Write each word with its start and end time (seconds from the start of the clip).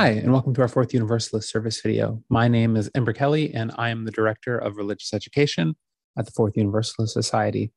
Hi, 0.00 0.12
and 0.12 0.32
welcome 0.32 0.54
to 0.54 0.62
our 0.62 0.68
fourth 0.68 0.94
Universalist 0.94 1.50
service 1.50 1.78
video. 1.82 2.24
My 2.30 2.48
name 2.48 2.74
is 2.74 2.90
Ember 2.94 3.12
Kelly, 3.12 3.52
and 3.52 3.70
I 3.76 3.90
am 3.90 4.06
the 4.06 4.10
Director 4.10 4.56
of 4.56 4.78
Religious 4.78 5.12
Education 5.12 5.76
at 6.16 6.24
the 6.24 6.30
Fourth 6.30 6.56
Universalist 6.56 7.12
Society. 7.12 7.70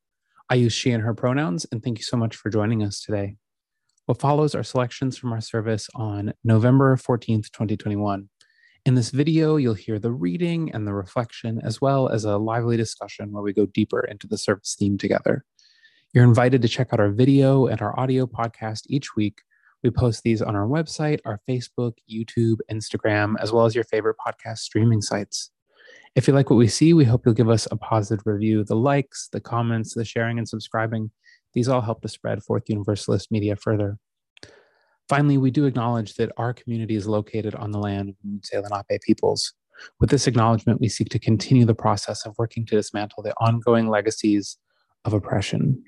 I 0.49 0.55
use 0.55 0.71
she 0.71 0.91
and 0.91 1.03
her 1.03 1.13
pronouns, 1.13 1.65
and 1.69 1.83
thank 1.83 1.97
you 1.97 2.03
so 2.05 2.15
much 2.15 2.37
for 2.37 2.49
joining 2.49 2.81
us 2.81 3.01
today. 3.01 3.35
What 4.05 4.21
follows 4.21 4.55
are 4.55 4.63
selections 4.63 5.17
from 5.17 5.33
our 5.33 5.41
service 5.41 5.89
on 5.95 6.33
November 6.45 6.95
14th, 6.95 7.51
2021. 7.51 8.29
In 8.85 8.95
this 8.95 9.09
video, 9.09 9.57
you'll 9.57 9.73
hear 9.73 9.99
the 9.99 10.13
reading 10.13 10.71
and 10.71 10.87
the 10.87 10.93
reflection, 10.93 11.59
as 11.61 11.81
well 11.81 12.07
as 12.07 12.23
a 12.23 12.37
lively 12.37 12.77
discussion 12.77 13.33
where 13.33 13.43
we 13.43 13.51
go 13.51 13.65
deeper 13.65 13.99
into 13.99 14.27
the 14.27 14.37
service 14.37 14.77
theme 14.79 14.97
together. 14.97 15.43
You're 16.13 16.23
invited 16.23 16.61
to 16.61 16.69
check 16.69 16.93
out 16.93 17.01
our 17.01 17.11
video 17.11 17.67
and 17.67 17.81
our 17.81 17.99
audio 17.99 18.25
podcast 18.27 18.83
each 18.87 19.13
week 19.13 19.41
we 19.83 19.91
post 19.91 20.23
these 20.23 20.41
on 20.41 20.55
our 20.55 20.67
website, 20.67 21.19
our 21.25 21.39
Facebook, 21.47 21.93
YouTube, 22.09 22.57
Instagram, 22.71 23.35
as 23.39 23.51
well 23.51 23.65
as 23.65 23.75
your 23.75 23.83
favorite 23.83 24.15
podcast 24.25 24.59
streaming 24.59 25.01
sites. 25.01 25.51
If 26.15 26.27
you 26.27 26.33
like 26.33 26.49
what 26.49 26.57
we 26.57 26.67
see, 26.67 26.93
we 26.93 27.05
hope 27.05 27.25
you'll 27.25 27.33
give 27.33 27.49
us 27.49 27.67
a 27.71 27.75
positive 27.75 28.25
review. 28.25 28.63
The 28.63 28.75
likes, 28.75 29.29
the 29.31 29.41
comments, 29.41 29.93
the 29.93 30.05
sharing, 30.05 30.37
and 30.37 30.47
subscribing, 30.47 31.11
these 31.53 31.67
all 31.67 31.81
help 31.81 32.01
to 32.01 32.07
spread 32.07 32.43
Fourth 32.43 32.63
Universalist 32.67 33.31
media 33.31 33.55
further. 33.55 33.97
Finally, 35.09 35.37
we 35.37 35.51
do 35.51 35.65
acknowledge 35.65 36.13
that 36.15 36.31
our 36.37 36.53
community 36.53 36.95
is 36.95 37.07
located 37.07 37.55
on 37.55 37.71
the 37.71 37.79
land 37.79 38.09
of 38.09 38.15
the 38.23 38.61
Lenape 38.61 39.01
peoples. 39.01 39.53
With 39.99 40.09
this 40.09 40.27
acknowledgement, 40.27 40.79
we 40.79 40.87
seek 40.87 41.09
to 41.09 41.19
continue 41.19 41.65
the 41.65 41.75
process 41.75 42.25
of 42.25 42.35
working 42.37 42.65
to 42.67 42.75
dismantle 42.75 43.23
the 43.23 43.33
ongoing 43.41 43.89
legacies 43.89 44.57
of 45.03 45.13
oppression. 45.13 45.83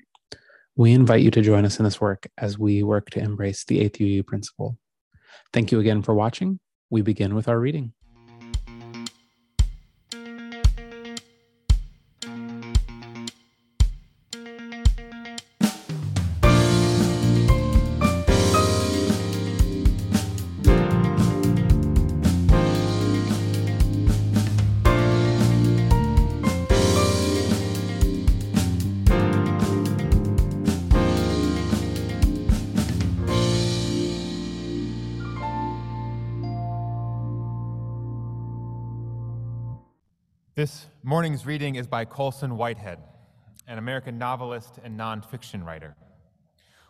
We 0.78 0.92
invite 0.92 1.22
you 1.22 1.30
to 1.30 1.40
join 1.40 1.64
us 1.64 1.78
in 1.78 1.84
this 1.84 2.02
work 2.02 2.28
as 2.36 2.58
we 2.58 2.82
work 2.82 3.08
to 3.10 3.20
embrace 3.20 3.64
the 3.64 3.80
eighth 3.80 3.98
UU 3.98 4.22
principle. 4.24 4.76
Thank 5.52 5.72
you 5.72 5.80
again 5.80 6.02
for 6.02 6.14
watching. 6.14 6.60
We 6.90 7.00
begin 7.00 7.34
with 7.34 7.48
our 7.48 7.58
reading. 7.58 7.94
Morning's 41.26 41.44
reading 41.44 41.74
is 41.74 41.88
by 41.88 42.04
Colson 42.04 42.56
Whitehead, 42.56 43.00
an 43.66 43.78
American 43.78 44.16
novelist 44.16 44.78
and 44.84 44.96
nonfiction 44.96 45.66
writer. 45.66 45.96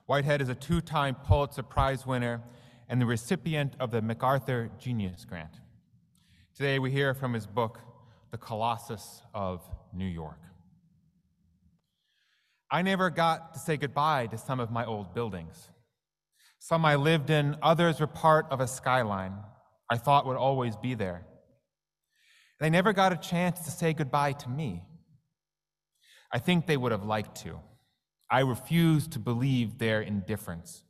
Whitehead 0.05 0.43
is 0.43 0.51
a 0.51 0.55
two 0.55 0.83
time 0.83 1.15
Pulitzer 1.15 1.63
Prize 1.63 2.07
winner 2.07 2.43
and 2.91 3.01
the 3.01 3.07
recipient 3.07 3.73
of 3.81 3.91
the 3.91 4.03
MacArthur 4.03 4.71
Genius 4.79 5.25
Grant. 5.25 5.63
Today 6.55 6.79
we 6.79 6.91
hear 6.91 7.15
from 7.15 7.33
his 7.33 7.47
book, 7.47 7.81
The 8.31 8.37
Colossus 8.37 9.23
of 9.33 9.63
New 9.95 10.05
York. 10.05 10.43
I 12.71 12.83
never 12.83 13.09
got 13.09 13.55
to 13.55 13.59
say 13.59 13.79
goodbye 13.79 14.27
to 14.27 14.37
some 14.37 14.61
of 14.61 14.71
my 14.71 14.85
old 14.85 15.15
buildings. 15.15 15.71
Some 16.59 16.85
I 16.85 16.97
lived 16.97 17.31
in, 17.31 17.57
others 17.63 18.01
were 18.01 18.07
part 18.07 18.45
of 18.51 18.61
a 18.61 18.69
skyline 18.69 19.33
I 19.89 19.97
thought 19.97 20.27
would 20.27 20.37
always 20.37 20.77
be 20.77 20.93
there. 20.93 21.25
They 22.59 22.71
never 22.71 22.93
got 22.93 23.13
a 23.13 23.17
chance 23.17 23.61
to 23.61 23.71
say 23.71 23.93
goodbye 23.93 24.33
to 24.33 24.49
me. 24.49 24.83
I 26.33 26.39
think 26.39 26.67
they 26.67 26.77
would 26.77 26.93
have 26.93 27.05
liked 27.05 27.43
to. 27.43 27.61
I 28.31 28.41
refuse 28.41 29.07
to 29.09 29.19
believe 29.19 29.79
their 29.79 30.01
indifference. 30.01 30.83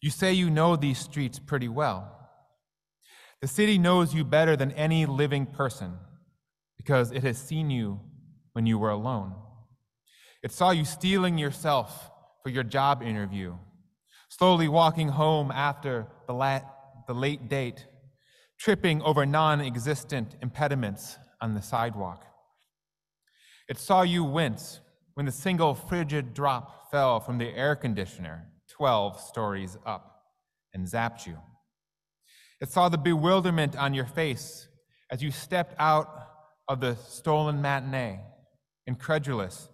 You 0.00 0.10
say 0.10 0.32
you 0.32 0.50
know 0.50 0.76
these 0.76 0.98
streets 0.98 1.38
pretty 1.38 1.68
well. 1.68 2.18
The 3.40 3.48
city 3.48 3.78
knows 3.78 4.14
you 4.14 4.24
better 4.24 4.56
than 4.56 4.72
any 4.72 5.06
living 5.06 5.46
person 5.46 5.94
because 6.76 7.12
it 7.12 7.22
has 7.22 7.38
seen 7.38 7.70
you 7.70 8.00
when 8.52 8.66
you 8.66 8.78
were 8.78 8.90
alone. 8.90 9.34
It 10.42 10.52
saw 10.52 10.70
you 10.70 10.84
steeling 10.84 11.38
yourself 11.38 12.10
for 12.42 12.50
your 12.50 12.64
job 12.64 13.02
interview, 13.02 13.54
slowly 14.28 14.68
walking 14.68 15.08
home 15.08 15.50
after 15.52 16.08
the, 16.26 16.34
la- 16.34 16.62
the 17.06 17.14
late 17.14 17.48
date 17.48 17.86
tripping 18.62 19.02
over 19.02 19.26
non 19.26 19.60
existent 19.60 20.36
impediments 20.40 21.18
on 21.40 21.54
the 21.54 21.62
sidewalk. 21.62 22.24
It 23.68 23.76
saw 23.76 24.02
you 24.02 24.22
wince 24.22 24.80
when 25.14 25.26
the 25.26 25.32
single 25.32 25.74
frigid 25.74 26.32
drop 26.32 26.90
fell 26.92 27.18
from 27.18 27.38
the 27.38 27.48
air 27.56 27.74
conditioner 27.74 28.46
12 28.70 29.20
stories 29.20 29.76
up 29.84 30.22
and 30.72 30.86
zapped 30.86 31.26
you. 31.26 31.38
It 32.60 32.70
saw 32.70 32.88
the 32.88 32.98
bewilderment 32.98 33.76
on 33.76 33.94
your 33.94 34.06
face 34.06 34.68
as 35.10 35.22
you 35.22 35.32
stepped 35.32 35.74
out 35.78 36.08
of 36.68 36.80
the 36.80 36.94
stolen 36.94 37.60
matinee, 37.60 38.20
incredulous 38.86 39.68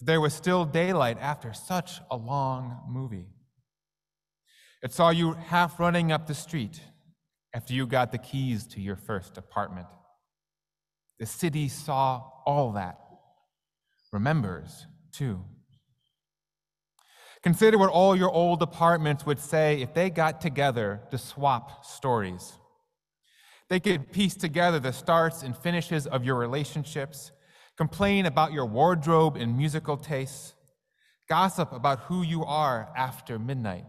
that 0.00 0.06
there 0.06 0.20
was 0.20 0.34
still 0.34 0.64
daylight 0.64 1.16
after 1.20 1.52
such 1.52 2.00
a 2.10 2.16
long 2.16 2.80
movie. 2.88 3.28
It 4.82 4.92
saw 4.92 5.10
you 5.10 5.34
half 5.34 5.78
running 5.78 6.10
up 6.10 6.26
the 6.26 6.34
street 6.34 6.80
after 7.54 7.74
you 7.74 7.86
got 7.86 8.12
the 8.12 8.18
keys 8.18 8.66
to 8.68 8.80
your 8.80 8.96
first 8.96 9.36
apartment. 9.36 9.86
The 11.18 11.26
city 11.26 11.68
saw 11.68 12.22
all 12.46 12.72
that, 12.72 12.98
remembers 14.12 14.86
too. 15.12 15.44
Consider 17.42 17.76
what 17.76 17.90
all 17.90 18.16
your 18.16 18.30
old 18.30 18.62
apartments 18.62 19.26
would 19.26 19.40
say 19.40 19.82
if 19.82 19.94
they 19.94 20.10
got 20.10 20.40
together 20.40 21.02
to 21.10 21.18
swap 21.18 21.84
stories. 21.84 22.52
They 23.68 23.80
could 23.80 24.12
piece 24.12 24.34
together 24.34 24.78
the 24.78 24.92
starts 24.92 25.42
and 25.42 25.56
finishes 25.56 26.06
of 26.06 26.24
your 26.24 26.36
relationships, 26.36 27.32
complain 27.76 28.26
about 28.26 28.52
your 28.52 28.66
wardrobe 28.66 29.36
and 29.36 29.56
musical 29.56 29.96
tastes, 29.96 30.54
gossip 31.28 31.72
about 31.72 32.00
who 32.00 32.22
you 32.22 32.44
are 32.44 32.92
after 32.96 33.38
midnight. 33.38 33.86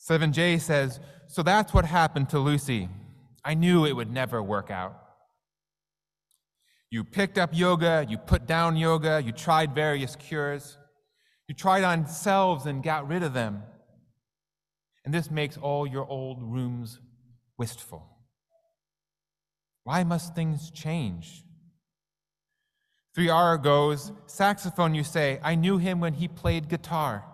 7J 0.00 0.60
says, 0.60 1.00
So 1.28 1.42
that's 1.42 1.74
what 1.74 1.84
happened 1.84 2.30
to 2.30 2.38
Lucy. 2.38 2.88
I 3.44 3.54
knew 3.54 3.84
it 3.84 3.94
would 3.94 4.10
never 4.10 4.42
work 4.42 4.70
out. 4.70 4.96
You 6.90 7.04
picked 7.04 7.38
up 7.38 7.50
yoga, 7.52 8.04
you 8.08 8.18
put 8.18 8.46
down 8.46 8.76
yoga, 8.76 9.22
you 9.24 9.32
tried 9.32 9.74
various 9.74 10.16
cures, 10.16 10.76
you 11.46 11.54
tried 11.54 11.84
on 11.84 12.06
selves 12.06 12.66
and 12.66 12.82
got 12.82 13.06
rid 13.06 13.22
of 13.22 13.32
them. 13.32 13.62
And 15.04 15.14
this 15.14 15.30
makes 15.30 15.56
all 15.56 15.86
your 15.86 16.06
old 16.06 16.42
rooms 16.42 16.98
wistful. 17.58 18.06
Why 19.84 20.04
must 20.04 20.34
things 20.34 20.70
change? 20.70 21.44
3R 23.16 23.62
goes, 23.62 24.12
saxophone, 24.26 24.94
you 24.94 25.04
say, 25.04 25.40
I 25.42 25.54
knew 25.54 25.78
him 25.78 26.00
when 26.00 26.14
he 26.14 26.28
played 26.28 26.68
guitar. 26.68 27.24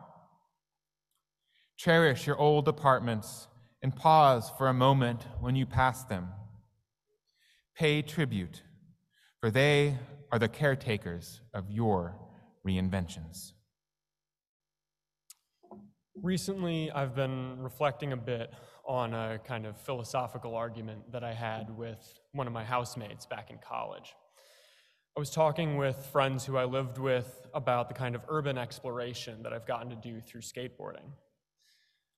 Cherish 1.77 2.27
your 2.27 2.39
old 2.39 2.69
apartments 2.69 3.49
and 3.83 3.95
pause 3.95 4.51
for 4.57 4.69
a 4.69 4.75
moment 4.75 5.27
when 5.41 5.55
you 5.55 5.67
pass 5.67 6.05
them. 6.05 6.29
Pay 7.77 8.01
tribute, 8.03 8.63
for 9.41 9.51
they 9.51 9.99
are 10.33 10.39
the 10.39 10.49
caretakers 10.49 11.43
of 11.53 11.71
your 11.71 12.17
reinventions. 12.67 13.53
Recently, 16.15 16.91
I've 16.91 17.15
been 17.15 17.61
reflecting 17.61 18.13
a 18.13 18.17
bit 18.17 18.51
on 18.87 19.13
a 19.13 19.39
kind 19.45 19.67
of 19.67 19.79
philosophical 19.79 20.55
argument 20.55 21.13
that 21.13 21.23
I 21.23 21.35
had 21.35 21.77
with 21.77 22.19
one 22.33 22.47
of 22.47 22.55
my 22.55 22.65
housemates 22.65 23.27
back 23.27 23.51
in 23.51 23.59
college. 23.59 24.15
I 25.15 25.21
was 25.21 25.31
talking 25.31 25.77
with 25.77 25.97
friends 26.13 26.47
who 26.47 26.57
I 26.57 26.65
lived 26.65 26.97
with 26.97 27.47
about 27.53 27.89
the 27.89 27.95
kind 27.95 28.15
of 28.15 28.23
urban 28.29 28.57
exploration 28.57 29.43
that 29.43 29.53
I've 29.53 29.67
gotten 29.67 29.91
to 29.91 29.97
do 29.97 30.21
through 30.21 30.43
skateboarding. 30.43 31.11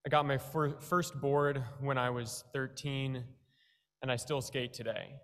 I 0.07 0.09
got 0.09 0.27
my 0.27 0.39
fir- 0.39 0.79
first 0.81 1.21
board 1.21 1.63
when 1.81 1.99
I 1.99 2.11
was 2.11 2.45
13, 2.53 3.25
and 4.03 4.13
I 4.13 4.17
still 4.17 4.41
skate 4.41 4.73
today. 4.73 5.15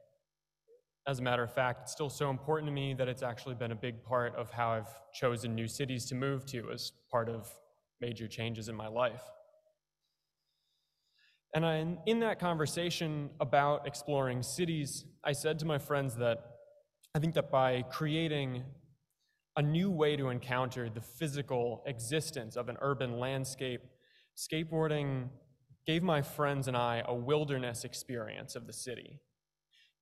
As 1.07 1.19
a 1.19 1.23
matter 1.23 1.43
of 1.43 1.53
fact, 1.53 1.83
it's 1.83 1.93
still 1.93 2.11
so 2.11 2.31
important 2.31 2.69
to 2.69 2.73
me 2.73 2.95
that 2.95 3.09
it's 3.09 3.23
actually 3.23 3.55
been 3.55 3.73
a 3.73 3.77
big 3.77 4.03
part 4.03 4.35
of 4.35 4.51
how 4.51 4.71
I've 4.71 5.13
chosen 5.13 5.55
new 5.55 5.69
cities 5.69 6.07
to 6.07 6.15
move 6.15 6.47
to 6.47 6.71
as 6.73 6.93
part 7.11 7.29
of 7.29 7.53
major 8.01 8.27
changes 8.27 8.69
in 8.69 8.75
my 8.75 8.89
life. 8.89 9.23
And 11.55 11.65
I, 11.65 11.87
in 12.07 12.21
that 12.21 12.41
conversation 12.41 13.31
about 13.41 13.87
exploring 13.87 14.43
cities, 14.43 15.05
I 15.23 15.33
said 15.33 15.59
to 15.61 15.67
my 15.67 15.79
friends 15.79 16.17
that 16.17 16.39
I 17.15 17.21
think 17.21 17.35
that 17.35 17.51
by 17.51 17.83
creating 17.83 18.65
a 19.57 19.63
new 19.63 19.91
way 19.91 20.17
to 20.17 20.31
encounter 20.31 20.91
the 20.91 21.01
physical 21.01 21.85
existence 21.87 22.57
of 22.57 22.69
an 22.69 22.77
urban 22.81 23.21
landscape 23.21 23.83
Skateboarding 24.37 25.29
gave 25.87 26.03
my 26.03 26.23
friends 26.23 26.69
and 26.69 26.77
I 26.77 27.03
a 27.07 27.15
wilderness 27.15 27.85
experience 27.85 28.57
of 28.57 28.67
the 28.67 28.73
city 28.73 29.21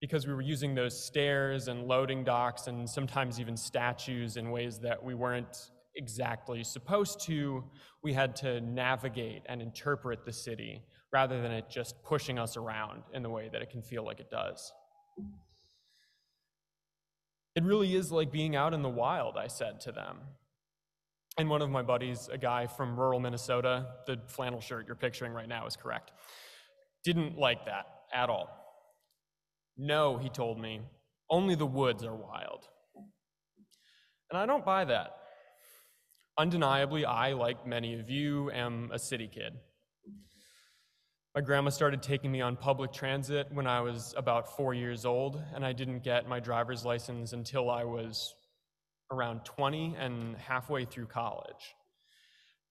because 0.01 0.27
we 0.27 0.35
were 0.35 0.43
using 0.43 0.75
those 0.75 1.05
stairs 1.05 1.69
and 1.69 1.87
loading 1.87 2.25
docks 2.25 2.67
and 2.67 2.89
sometimes 2.89 3.39
even 3.39 3.57
statues 3.57 4.37
in 4.37 4.51
ways 4.51 4.79
that 4.81 5.03
we 5.03 5.15
weren't 5.15 5.71
exactly 5.97 6.65
supposed 6.65 7.21
to. 7.21 7.63
We 8.03 8.13
had 8.13 8.35
to 8.37 8.61
navigate 8.61 9.43
and 9.47 9.63
interpret 9.63 10.25
the 10.25 10.33
city 10.33 10.83
rather 11.13 11.41
than 11.41 11.53
it 11.53 11.69
just 11.71 12.03
pushing 12.03 12.39
us 12.39 12.57
around 12.57 13.03
in 13.13 13.23
the 13.23 13.31
way 13.31 13.49
that 13.53 13.63
it 13.63 13.71
can 13.71 13.83
feel 13.83 14.05
like 14.05 14.19
it 14.19 14.31
does. 14.31 14.73
It 17.55 17.65
really 17.65 17.95
is 17.95 18.11
like 18.11 18.33
being 18.33 18.57
out 18.57 18.73
in 18.73 18.83
the 18.83 18.89
wild, 18.89 19.37
I 19.37 19.47
said 19.47 19.81
to 19.83 19.93
them. 19.93 20.17
And 21.39 21.49
one 21.49 21.63
of 21.63 21.71
my 21.71 21.83
buddies, 21.83 22.29
a 22.31 22.37
guy 22.37 22.67
from 22.67 22.99
rural 22.99 23.19
Minnesota, 23.19 23.87
the 24.07 24.21
flannel 24.27 24.61
shirt 24.61 24.87
you're 24.87 24.97
picturing 24.97 25.33
right 25.33 25.49
now 25.49 25.67
is 25.67 25.77
correct, 25.77 26.13
didn't 27.05 27.39
like 27.39 27.65
that 27.65 27.87
at 28.13 28.29
all. 28.29 28.51
No, 29.79 30.19
he 30.19 30.29
told 30.29 30.61
me, 30.61 30.83
only 31.31 31.55
the 31.55 31.67
woods 31.67 32.05
are 32.05 32.15
wild. 32.15 32.69
And 34.31 34.39
I 34.39 34.45
don't 34.45 34.65
buy 34.65 34.85
that. 34.85 35.17
Undeniably, 36.39 37.05
I, 37.07 37.33
like 37.33 37.67
many 37.67 37.99
of 37.99 38.11
you, 38.11 38.51
am 38.51 38.91
a 38.93 38.99
city 38.99 39.29
kid. 39.29 39.55
My 41.35 41.41
grandma 41.41 41.71
started 41.71 42.03
taking 42.03 42.31
me 42.31 42.43
on 42.43 42.57
public 42.57 42.93
transit 42.93 43.49
when 43.53 43.67
I 43.67 43.81
was 43.81 44.15
about 44.19 44.55
four 44.55 44.75
years 44.75 45.07
old, 45.07 45.43
and 45.55 45.65
I 45.65 45.73
didn't 45.73 46.05
get 46.05 46.29
my 46.29 46.41
driver's 46.41 46.85
license 46.85 47.33
until 47.33 47.71
I 47.71 47.85
was 47.85 48.35
around 49.13 49.45
20 49.45 49.95
and 49.99 50.37
halfway 50.37 50.85
through 50.85 51.07
college. 51.07 51.77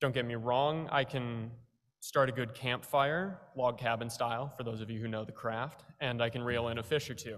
Don't 0.02 0.14
get 0.14 0.26
me 0.26 0.36
wrong, 0.36 0.90
I 0.92 1.04
can 1.04 1.52
start 2.00 2.28
a 2.28 2.32
good 2.32 2.56
campfire, 2.56 3.38
log 3.56 3.78
cabin 3.78 4.10
style, 4.10 4.52
for 4.58 4.64
those 4.64 4.82
of 4.82 4.90
you 4.90 5.00
who 5.00 5.08
know 5.08 5.24
the 5.24 5.32
craft, 5.32 5.84
and 6.00 6.22
I 6.22 6.30
can 6.30 6.42
reel 6.42 6.70
in 6.70 6.80
a 6.80 6.84
fish 6.84 7.10
or 7.10 7.14
two. 7.14 7.38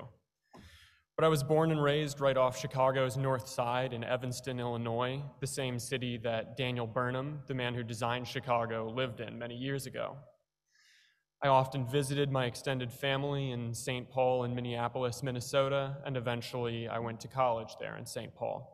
But 1.15 1.25
I 1.25 1.27
was 1.27 1.43
born 1.43 1.71
and 1.71 1.83
raised 1.83 2.21
right 2.21 2.37
off 2.37 2.57
Chicago's 2.57 3.17
north 3.17 3.47
side 3.47 3.93
in 3.93 4.03
Evanston, 4.03 4.59
Illinois, 4.59 5.21
the 5.41 5.47
same 5.47 5.77
city 5.77 6.17
that 6.23 6.57
Daniel 6.57 6.87
Burnham, 6.87 7.41
the 7.45 7.53
man 7.53 7.75
who 7.75 7.83
designed 7.83 8.27
Chicago, 8.27 8.89
lived 8.89 9.19
in 9.19 9.37
many 9.37 9.55
years 9.55 9.85
ago. 9.85 10.15
I 11.43 11.49
often 11.49 11.85
visited 11.85 12.31
my 12.31 12.45
extended 12.45 12.91
family 12.91 13.51
in 13.51 13.73
St. 13.73 14.09
Paul 14.09 14.45
and 14.45 14.55
Minneapolis, 14.55 15.21
Minnesota, 15.21 15.97
and 16.05 16.15
eventually 16.15 16.87
I 16.87 16.99
went 16.99 17.19
to 17.19 17.27
college 17.27 17.75
there 17.81 17.97
in 17.97 18.05
St. 18.05 18.33
Paul. 18.33 18.72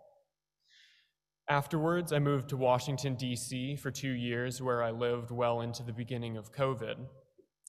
Afterwards, 1.51 2.13
I 2.13 2.19
moved 2.19 2.49
to 2.49 2.57
Washington, 2.57 3.15
D.C. 3.15 3.75
for 3.77 3.89
two 3.89 4.11
years, 4.11 4.61
where 4.61 4.83
I 4.83 4.91
lived 4.91 5.31
well 5.31 5.61
into 5.61 5.81
the 5.81 5.91
beginning 5.91 6.37
of 6.37 6.53
COVID. 6.53 6.95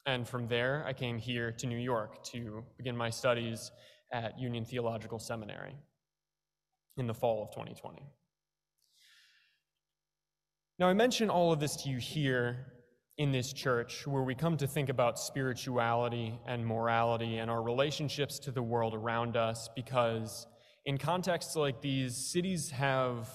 And 0.04 0.28
from 0.28 0.46
there, 0.48 0.84
I 0.86 0.92
came 0.92 1.16
here 1.16 1.50
to 1.52 1.66
New 1.66 1.78
York 1.78 2.22
to 2.24 2.62
begin 2.76 2.94
my 2.94 3.08
studies 3.08 3.70
at 4.12 4.38
Union 4.38 4.66
Theological 4.66 5.18
Seminary 5.18 5.74
in 6.98 7.06
the 7.06 7.14
fall 7.14 7.42
of 7.42 7.52
2020. 7.52 8.02
Now, 10.78 10.88
I 10.88 10.92
mention 10.92 11.30
all 11.30 11.50
of 11.50 11.58
this 11.58 11.76
to 11.76 11.88
you 11.88 11.96
here 11.96 12.74
in 13.16 13.32
this 13.32 13.50
church 13.50 14.06
where 14.06 14.24
we 14.24 14.34
come 14.34 14.58
to 14.58 14.66
think 14.66 14.90
about 14.90 15.18
spirituality 15.18 16.38
and 16.46 16.66
morality 16.66 17.38
and 17.38 17.50
our 17.50 17.62
relationships 17.62 18.38
to 18.40 18.50
the 18.50 18.62
world 18.62 18.94
around 18.94 19.38
us 19.38 19.70
because 19.74 20.46
in 20.84 20.98
contexts 20.98 21.56
like 21.56 21.80
these, 21.80 22.14
cities 22.30 22.70
have 22.70 23.28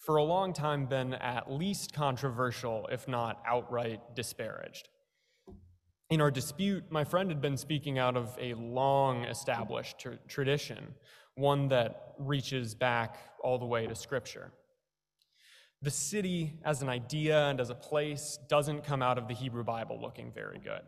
for 0.00 0.16
a 0.16 0.24
long 0.24 0.52
time 0.52 0.86
been 0.86 1.14
at 1.14 1.52
least 1.52 1.92
controversial, 1.92 2.88
if 2.90 3.06
not 3.06 3.40
outright 3.46 4.00
disparaged. 4.16 4.88
In 6.08 6.20
our 6.20 6.30
dispute, 6.30 6.84
my 6.90 7.04
friend 7.04 7.30
had 7.30 7.40
been 7.40 7.56
speaking 7.56 7.98
out 7.98 8.16
of 8.16 8.36
a 8.40 8.54
long 8.54 9.24
established 9.24 9.98
tr- 10.00 10.14
tradition, 10.26 10.94
one 11.36 11.68
that 11.68 12.14
reaches 12.18 12.74
back 12.74 13.18
all 13.44 13.58
the 13.58 13.66
way 13.66 13.86
to 13.86 13.94
Scripture. 13.94 14.50
The 15.82 15.90
city 15.90 16.58
as 16.64 16.82
an 16.82 16.88
idea 16.88 17.46
and 17.48 17.60
as 17.60 17.70
a 17.70 17.74
place 17.74 18.38
doesn't 18.48 18.84
come 18.84 19.02
out 19.02 19.18
of 19.18 19.28
the 19.28 19.34
Hebrew 19.34 19.64
Bible 19.64 20.00
looking 20.00 20.32
very 20.32 20.58
good. 20.58 20.82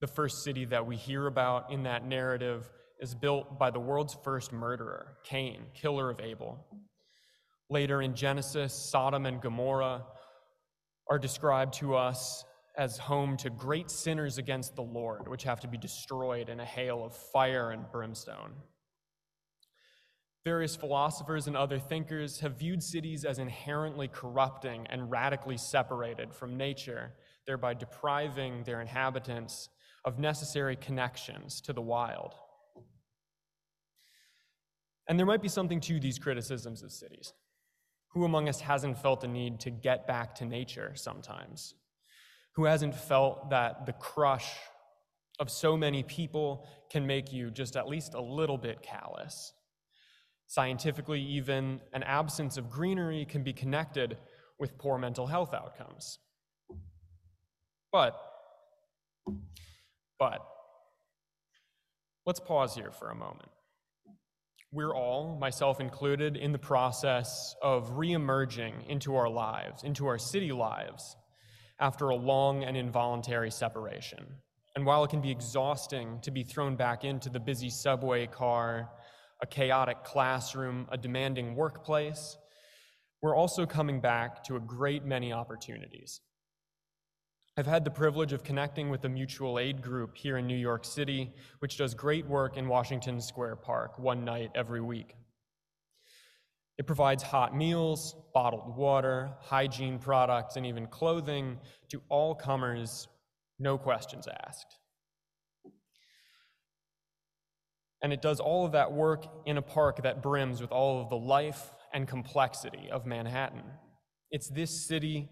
The 0.00 0.06
first 0.06 0.44
city 0.44 0.66
that 0.66 0.86
we 0.86 0.96
hear 0.96 1.26
about 1.26 1.72
in 1.72 1.82
that 1.84 2.06
narrative 2.06 2.70
is 3.00 3.14
built 3.14 3.58
by 3.58 3.70
the 3.70 3.80
world's 3.80 4.16
first 4.22 4.52
murderer, 4.52 5.16
Cain, 5.24 5.64
killer 5.74 6.10
of 6.10 6.20
Abel. 6.20 6.64
Later 7.68 8.02
in 8.02 8.14
Genesis, 8.14 8.72
Sodom 8.72 9.26
and 9.26 9.40
Gomorrah 9.40 10.04
are 11.10 11.18
described 11.18 11.74
to 11.74 11.96
us 11.96 12.44
as 12.76 12.98
home 12.98 13.36
to 13.38 13.50
great 13.50 13.90
sinners 13.90 14.38
against 14.38 14.76
the 14.76 14.82
Lord, 14.82 15.28
which 15.28 15.44
have 15.44 15.60
to 15.60 15.68
be 15.68 15.78
destroyed 15.78 16.48
in 16.48 16.60
a 16.60 16.64
hail 16.64 17.04
of 17.04 17.16
fire 17.16 17.70
and 17.70 17.90
brimstone. 17.90 18.52
Various 20.44 20.76
philosophers 20.76 21.48
and 21.48 21.56
other 21.56 21.78
thinkers 21.78 22.38
have 22.38 22.58
viewed 22.58 22.82
cities 22.82 23.24
as 23.24 23.40
inherently 23.40 24.06
corrupting 24.06 24.86
and 24.88 25.10
radically 25.10 25.56
separated 25.56 26.32
from 26.32 26.56
nature, 26.56 27.14
thereby 27.46 27.74
depriving 27.74 28.62
their 28.62 28.80
inhabitants 28.80 29.68
of 30.04 30.20
necessary 30.20 30.76
connections 30.76 31.60
to 31.62 31.72
the 31.72 31.80
wild. 31.80 32.34
And 35.08 35.18
there 35.18 35.26
might 35.26 35.42
be 35.42 35.48
something 35.48 35.80
to 35.80 35.98
these 35.98 36.18
criticisms 36.18 36.82
of 36.82 36.92
cities. 36.92 37.32
Who 38.16 38.24
among 38.24 38.48
us 38.48 38.60
hasn't 38.60 38.98
felt 38.98 39.20
the 39.20 39.28
need 39.28 39.60
to 39.60 39.70
get 39.70 40.06
back 40.06 40.36
to 40.36 40.46
nature 40.46 40.92
sometimes? 40.94 41.74
Who 42.54 42.64
hasn't 42.64 42.94
felt 42.94 43.50
that 43.50 43.84
the 43.84 43.92
crush 43.92 44.54
of 45.38 45.50
so 45.50 45.76
many 45.76 46.02
people 46.02 46.66
can 46.90 47.06
make 47.06 47.30
you 47.30 47.50
just 47.50 47.76
at 47.76 47.86
least 47.86 48.14
a 48.14 48.22
little 48.22 48.56
bit 48.56 48.80
callous? 48.80 49.52
Scientifically, 50.46 51.20
even 51.20 51.82
an 51.92 52.02
absence 52.04 52.56
of 52.56 52.70
greenery 52.70 53.26
can 53.26 53.42
be 53.42 53.52
connected 53.52 54.16
with 54.58 54.78
poor 54.78 54.96
mental 54.96 55.26
health 55.26 55.52
outcomes. 55.52 56.18
But, 57.92 58.18
but, 60.18 60.40
let's 62.24 62.40
pause 62.40 62.74
here 62.74 62.92
for 62.92 63.10
a 63.10 63.14
moment. 63.14 63.50
We're 64.76 64.94
all, 64.94 65.38
myself 65.40 65.80
included, 65.80 66.36
in 66.36 66.52
the 66.52 66.58
process 66.58 67.56
of 67.62 67.92
reemerging 67.92 68.86
into 68.90 69.16
our 69.16 69.26
lives, 69.26 69.84
into 69.84 70.06
our 70.06 70.18
city 70.18 70.52
lives, 70.52 71.16
after 71.80 72.10
a 72.10 72.14
long 72.14 72.62
and 72.62 72.76
involuntary 72.76 73.50
separation. 73.50 74.26
And 74.74 74.84
while 74.84 75.02
it 75.02 75.08
can 75.08 75.22
be 75.22 75.30
exhausting 75.30 76.20
to 76.20 76.30
be 76.30 76.42
thrown 76.42 76.76
back 76.76 77.04
into 77.04 77.30
the 77.30 77.40
busy 77.40 77.70
subway 77.70 78.26
car, 78.26 78.90
a 79.40 79.46
chaotic 79.46 80.04
classroom, 80.04 80.86
a 80.92 80.98
demanding 80.98 81.54
workplace, 81.54 82.36
we're 83.22 83.34
also 83.34 83.64
coming 83.64 84.02
back 84.02 84.44
to 84.44 84.56
a 84.56 84.60
great 84.60 85.06
many 85.06 85.32
opportunities. 85.32 86.20
I've 87.58 87.66
had 87.66 87.86
the 87.86 87.90
privilege 87.90 88.34
of 88.34 88.44
connecting 88.44 88.90
with 88.90 89.06
a 89.06 89.08
mutual 89.08 89.58
aid 89.58 89.80
group 89.80 90.14
here 90.14 90.36
in 90.36 90.46
New 90.46 90.58
York 90.58 90.84
City, 90.84 91.32
which 91.60 91.78
does 91.78 91.94
great 91.94 92.26
work 92.26 92.58
in 92.58 92.68
Washington 92.68 93.18
Square 93.18 93.56
Park 93.56 93.98
one 93.98 94.26
night 94.26 94.50
every 94.54 94.82
week. 94.82 95.14
It 96.76 96.86
provides 96.86 97.22
hot 97.22 97.56
meals, 97.56 98.14
bottled 98.34 98.76
water, 98.76 99.30
hygiene 99.40 99.98
products, 99.98 100.56
and 100.56 100.66
even 100.66 100.86
clothing 100.86 101.58
to 101.88 102.02
all 102.10 102.34
comers, 102.34 103.08
no 103.58 103.78
questions 103.78 104.28
asked. 104.46 104.76
And 108.02 108.12
it 108.12 108.20
does 108.20 108.38
all 108.38 108.66
of 108.66 108.72
that 108.72 108.92
work 108.92 109.24
in 109.46 109.56
a 109.56 109.62
park 109.62 110.02
that 110.02 110.22
brims 110.22 110.60
with 110.60 110.72
all 110.72 111.00
of 111.00 111.08
the 111.08 111.16
life 111.16 111.70
and 111.94 112.06
complexity 112.06 112.90
of 112.92 113.06
Manhattan. 113.06 113.62
It's 114.30 114.50
this 114.50 114.86
city 114.86 115.30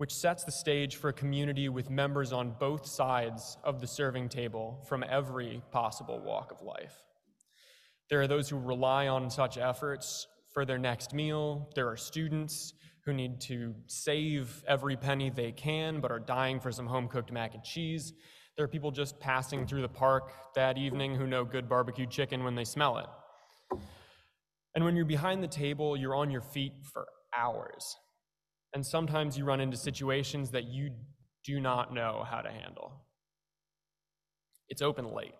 which 0.00 0.14
sets 0.14 0.44
the 0.44 0.50
stage 0.50 0.96
for 0.96 1.10
a 1.10 1.12
community 1.12 1.68
with 1.68 1.90
members 1.90 2.32
on 2.32 2.54
both 2.58 2.86
sides 2.86 3.58
of 3.64 3.82
the 3.82 3.86
serving 3.86 4.30
table 4.30 4.82
from 4.88 5.04
every 5.06 5.62
possible 5.72 6.18
walk 6.24 6.50
of 6.50 6.62
life. 6.62 7.02
There 8.08 8.18
are 8.22 8.26
those 8.26 8.48
who 8.48 8.58
rely 8.58 9.08
on 9.08 9.28
such 9.28 9.58
efforts 9.58 10.26
for 10.54 10.64
their 10.64 10.78
next 10.78 11.12
meal. 11.12 11.68
There 11.74 11.86
are 11.86 11.98
students 11.98 12.72
who 13.04 13.12
need 13.12 13.42
to 13.42 13.74
save 13.88 14.64
every 14.66 14.96
penny 14.96 15.28
they 15.28 15.52
can 15.52 16.00
but 16.00 16.10
are 16.10 16.18
dying 16.18 16.60
for 16.60 16.72
some 16.72 16.86
home 16.86 17.06
cooked 17.06 17.30
mac 17.30 17.52
and 17.52 17.62
cheese. 17.62 18.14
There 18.56 18.64
are 18.64 18.68
people 18.68 18.92
just 18.92 19.20
passing 19.20 19.66
through 19.66 19.82
the 19.82 19.88
park 19.88 20.32
that 20.54 20.78
evening 20.78 21.14
who 21.14 21.26
know 21.26 21.44
good 21.44 21.68
barbecue 21.68 22.06
chicken 22.06 22.42
when 22.42 22.54
they 22.54 22.64
smell 22.64 22.96
it. 22.96 23.78
And 24.74 24.82
when 24.82 24.96
you're 24.96 25.04
behind 25.04 25.42
the 25.42 25.48
table, 25.48 25.94
you're 25.94 26.16
on 26.16 26.30
your 26.30 26.40
feet 26.40 26.72
for 26.90 27.06
hours. 27.36 27.96
And 28.72 28.86
sometimes 28.86 29.36
you 29.36 29.44
run 29.44 29.60
into 29.60 29.76
situations 29.76 30.50
that 30.52 30.64
you 30.64 30.90
do 31.44 31.60
not 31.60 31.92
know 31.92 32.24
how 32.28 32.40
to 32.40 32.50
handle. 32.50 32.92
It's 34.68 34.82
open 34.82 35.12
late. 35.12 35.34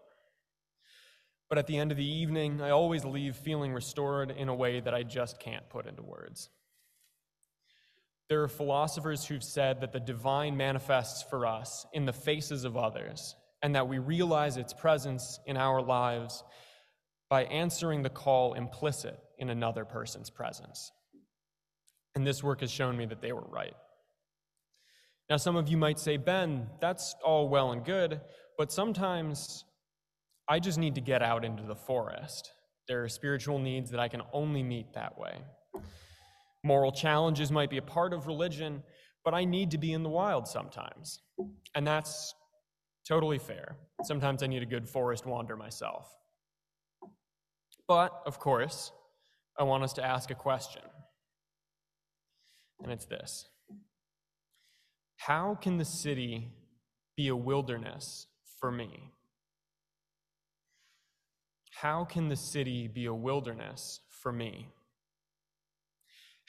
But 1.49 1.59
at 1.59 1.67
the 1.67 1.79
end 1.79 1.91
of 1.91 1.97
the 1.97 2.05
evening, 2.05 2.61
I 2.61 2.71
always 2.71 3.05
leave 3.05 3.37
feeling 3.37 3.73
restored 3.73 4.31
in 4.31 4.49
a 4.49 4.55
way 4.55 4.81
that 4.81 4.95
I 4.95 5.03
just 5.03 5.41
can't 5.41 5.69
put 5.69 5.87
into 5.87 6.03
words. 6.03 6.49
There 8.29 8.43
are 8.43 8.49
philosophers 8.49 9.25
who've 9.25 9.43
said 9.43 9.81
that 9.81 9.93
the 9.93 9.99
divine 9.99 10.57
manifests 10.57 11.25
for 11.25 11.47
us 11.47 11.85
in 11.93 12.07
the 12.07 12.13
faces 12.13 12.65
of 12.65 12.77
others, 12.77 13.35
and 13.63 13.75
that 13.75 13.89
we 13.89 13.99
realize 13.99 14.57
its 14.57 14.73
presence 14.73 15.41
in 15.47 15.57
our 15.57 15.83
lives 15.83 16.45
by 17.29 17.45
answering 17.45 18.03
the 18.03 18.11
call 18.11 18.55
implicit 18.55 19.19
in 19.39 19.51
another 19.51 19.85
person's 19.85 20.31
presence. 20.31 20.93
And 22.15 22.27
this 22.27 22.43
work 22.43 22.61
has 22.61 22.71
shown 22.71 22.97
me 22.97 23.07
that 23.07 23.21
they 23.21 23.33
were 23.33 23.47
right. 23.49 23.75
Now, 25.29 25.37
some 25.37 25.57
of 25.57 25.69
you 25.69 25.77
might 25.77 25.99
say, 26.01 26.17
Ben, 26.17 26.67
that's 26.81 27.15
all 27.25 27.49
well 27.49 27.71
and 27.71 27.85
good, 27.85 28.21
but 28.59 28.73
sometimes 28.73 29.65
I 30.49 30.59
just 30.59 30.79
need 30.79 30.97
to 30.97 31.01
get 31.01 31.23
out 31.23 31.45
into 31.45 31.63
the 31.63 31.77
forest. 31.77 32.51
There 32.89 33.05
are 33.05 33.09
spiritual 33.09 33.61
needs 33.61 33.93
that 33.93 34.01
I 34.01 34.09
can 34.09 34.23
only 34.33 34.65
meet 34.65 34.93
that 34.95 35.17
way. 35.17 35.39
Moral 36.65 36.91
challenges 36.91 37.53
might 37.53 37.71
be 37.71 37.77
a 37.77 37.83
part 37.83 38.13
of 38.13 38.27
religion, 38.27 38.83
but 39.25 39.33
I 39.33 39.45
need 39.45 39.71
to 39.71 39.79
be 39.79 39.93
in 39.93 40.03
the 40.03 40.09
wild 40.09 40.49
sometimes. 40.49 41.21
And 41.77 41.87
that's 41.87 42.35
totally 43.09 43.39
fair. 43.39 43.77
Sometimes 44.03 44.43
I 44.43 44.49
need 44.49 44.63
a 44.63 44.67
good 44.67 44.89
forest 44.89 45.27
wander 45.27 45.57
myself. 45.57 46.13
But, 47.87 48.21
of 48.27 48.41
course, 48.41 48.91
I 49.59 49.63
want 49.63 49.85
us 49.85 49.93
to 49.95 50.05
ask 50.05 50.31
a 50.31 50.35
question. 50.35 50.83
And 52.83 52.93
it's 52.93 53.07
this 53.07 53.47
How 55.17 55.57
can 55.61 55.79
the 55.79 55.85
city 55.85 56.53
be 57.17 57.29
a 57.29 57.37
wilderness 57.37 58.27
for 58.59 58.71
me? 58.71 59.13
How 61.81 62.05
can 62.05 62.29
the 62.29 62.37
city 62.37 62.89
be 62.89 63.07
a 63.07 63.15
wilderness 63.15 64.01
for 64.23 64.33
me? 64.33 64.69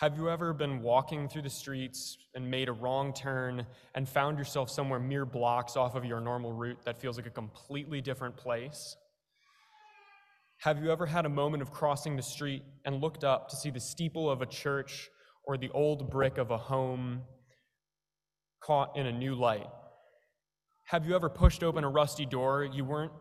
Have 0.02 0.18
you 0.18 0.30
ever 0.30 0.52
been 0.52 0.82
walking 0.82 1.30
through 1.30 1.44
the 1.44 1.50
streets 1.50 2.18
and 2.34 2.50
made 2.50 2.70
a 2.70 2.74
wrong 2.74 3.14
turn 3.14 3.68
and 3.94 4.10
found 4.10 4.40
yourself 4.40 4.70
somewhere 4.70 5.00
mere 5.00 5.26
blocks 5.26 5.78
off 5.78 5.94
of 5.94 6.04
your 6.04 6.20
normal 6.20 6.54
route 6.54 6.80
that 6.86 7.00
feels 7.00 7.18
like 7.18 7.28
a 7.28 7.32
completely 7.32 8.02
different 8.02 8.36
place? 8.36 8.98
Have 10.58 10.84
you 10.84 10.92
ever 10.92 11.06
had 11.06 11.26
a 11.26 11.30
moment 11.30 11.62
of 11.62 11.72
crossing 11.72 12.16
the 12.16 12.24
street 12.24 12.64
and 12.84 13.00
looked 13.00 13.24
up 13.24 13.48
to 13.50 13.56
see 13.56 13.70
the 13.70 13.80
steeple 13.80 14.30
of 14.30 14.42
a 14.42 14.46
church 14.48 15.10
or 15.44 15.58
the 15.58 15.70
old 15.72 16.10
brick 16.10 16.38
of 16.38 16.52
a 16.52 16.58
home 16.58 17.22
caught 18.62 18.98
in 18.98 19.06
a 19.06 19.12
new 19.12 19.36
light? 19.36 19.68
Have 20.86 21.08
you 21.08 21.16
ever 21.16 21.30
pushed 21.30 21.64
open 21.64 21.84
a 21.84 21.90
rusty 21.90 22.26
door 22.26 22.64
you 22.64 22.84
weren't 22.84 23.14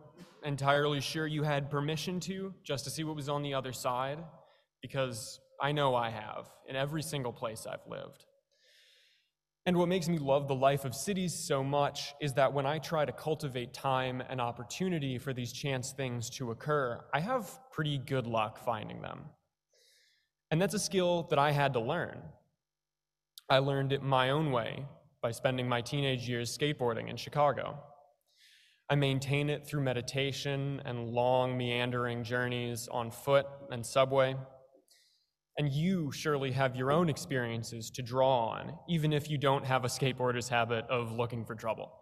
entirely 0.44 1.00
sure 1.00 1.26
you 1.26 1.42
had 1.42 1.70
permission 1.70 2.20
to 2.20 2.54
just 2.64 2.84
to 2.84 2.90
see 2.90 3.04
what 3.04 3.16
was 3.16 3.28
on 3.28 3.42
the 3.42 3.54
other 3.54 3.72
side? 3.72 4.18
Because 4.82 5.40
I 5.60 5.72
know 5.72 5.94
I 5.94 6.10
have 6.10 6.46
in 6.68 6.76
every 6.76 7.02
single 7.02 7.32
place 7.32 7.66
I've 7.66 7.86
lived. 7.86 8.24
And 9.66 9.76
what 9.76 9.88
makes 9.88 10.08
me 10.08 10.18
love 10.18 10.48
the 10.48 10.54
life 10.54 10.84
of 10.84 10.94
cities 10.94 11.34
so 11.34 11.62
much 11.62 12.14
is 12.20 12.32
that 12.32 12.52
when 12.52 12.64
I 12.64 12.78
try 12.78 13.04
to 13.04 13.12
cultivate 13.12 13.74
time 13.74 14.22
and 14.28 14.40
opportunity 14.40 15.18
for 15.18 15.34
these 15.34 15.52
chance 15.52 15.92
things 15.92 16.30
to 16.30 16.50
occur, 16.50 17.04
I 17.12 17.20
have 17.20 17.58
pretty 17.70 17.98
good 17.98 18.26
luck 18.26 18.58
finding 18.64 19.02
them. 19.02 19.26
And 20.50 20.60
that's 20.60 20.74
a 20.74 20.78
skill 20.78 21.24
that 21.30 21.38
I 21.38 21.52
had 21.52 21.72
to 21.74 21.80
learn. 21.80 22.20
I 23.48 23.58
learned 23.58 23.92
it 23.92 24.02
my 24.02 24.30
own 24.30 24.50
way 24.52 24.84
by 25.22 25.30
spending 25.30 25.68
my 25.68 25.80
teenage 25.80 26.28
years 26.28 26.56
skateboarding 26.56 27.08
in 27.08 27.16
Chicago. 27.16 27.78
I 28.88 28.96
maintain 28.96 29.48
it 29.50 29.66
through 29.66 29.82
meditation 29.82 30.82
and 30.84 31.10
long, 31.10 31.56
meandering 31.56 32.24
journeys 32.24 32.88
on 32.88 33.10
foot 33.10 33.46
and 33.70 33.86
subway. 33.86 34.34
And 35.58 35.70
you 35.72 36.10
surely 36.10 36.50
have 36.52 36.74
your 36.74 36.90
own 36.90 37.08
experiences 37.08 37.90
to 37.90 38.02
draw 38.02 38.48
on, 38.48 38.72
even 38.88 39.12
if 39.12 39.30
you 39.30 39.38
don't 39.38 39.64
have 39.64 39.84
a 39.84 39.88
skateboarder's 39.88 40.48
habit 40.48 40.86
of 40.88 41.12
looking 41.12 41.44
for 41.44 41.54
trouble. 41.54 41.92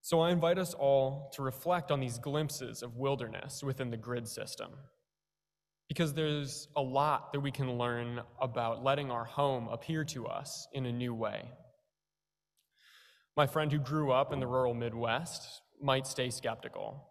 So 0.00 0.20
I 0.20 0.30
invite 0.30 0.58
us 0.58 0.74
all 0.74 1.30
to 1.34 1.42
reflect 1.42 1.90
on 1.90 2.00
these 2.00 2.18
glimpses 2.18 2.82
of 2.82 2.96
wilderness 2.96 3.62
within 3.62 3.90
the 3.90 3.96
grid 3.96 4.26
system. 4.26 4.70
Because 5.92 6.14
there's 6.14 6.68
a 6.74 6.80
lot 6.80 7.34
that 7.34 7.40
we 7.40 7.50
can 7.50 7.76
learn 7.76 8.22
about 8.40 8.82
letting 8.82 9.10
our 9.10 9.26
home 9.26 9.68
appear 9.68 10.04
to 10.04 10.26
us 10.26 10.66
in 10.72 10.86
a 10.86 10.90
new 10.90 11.12
way. 11.12 11.42
My 13.36 13.46
friend 13.46 13.70
who 13.70 13.78
grew 13.78 14.10
up 14.10 14.32
in 14.32 14.40
the 14.40 14.46
rural 14.46 14.72
Midwest 14.72 15.60
might 15.82 16.06
stay 16.06 16.30
skeptical. 16.30 17.10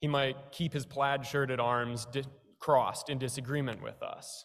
He 0.00 0.08
might 0.08 0.34
keep 0.50 0.72
his 0.72 0.84
plaid 0.84 1.24
shirt 1.24 1.52
at 1.52 1.60
arms 1.60 2.04
di- 2.06 2.24
crossed 2.58 3.08
in 3.08 3.18
disagreement 3.20 3.80
with 3.80 4.02
us. 4.02 4.44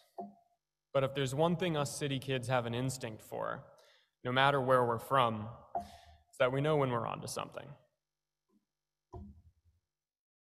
But 0.94 1.02
if 1.02 1.12
there's 1.16 1.34
one 1.34 1.56
thing 1.56 1.76
us 1.76 1.98
city 1.98 2.20
kids 2.20 2.46
have 2.46 2.66
an 2.66 2.74
instinct 2.74 3.24
for, 3.24 3.64
no 4.24 4.30
matter 4.30 4.60
where 4.60 4.84
we're 4.84 5.00
from, 5.00 5.48
it's 6.28 6.38
that 6.38 6.52
we 6.52 6.60
know 6.60 6.76
when 6.76 6.92
we're 6.92 7.04
onto 7.04 7.26
something. 7.26 7.66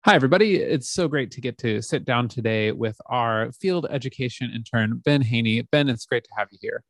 Hi, 0.04 0.16
everybody. 0.16 0.56
It's 0.56 0.90
so 0.90 1.08
great 1.08 1.30
to 1.30 1.42
get 1.42 1.60
to 1.60 1.80
sit 1.80 2.06
down 2.06 2.28
today 2.28 2.72
with 2.72 2.98
our 3.06 3.52
field 3.52 3.86
education 3.92 4.52
intern, 4.52 5.00
Ben 5.06 5.24
Heaney. 5.24 5.64
Ben, 5.72 5.90
it's 5.90 6.08
great 6.08 6.24
to 6.24 6.30
have 6.36 6.48
you 6.50 6.58
here. 6.60 6.84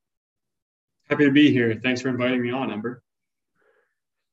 Happy 1.09 1.25
to 1.25 1.31
be 1.31 1.51
here. 1.51 1.77
Thanks 1.83 1.99
for 1.99 2.07
inviting 2.07 2.41
me 2.41 2.51
on, 2.51 2.71
Ember. 2.71 3.03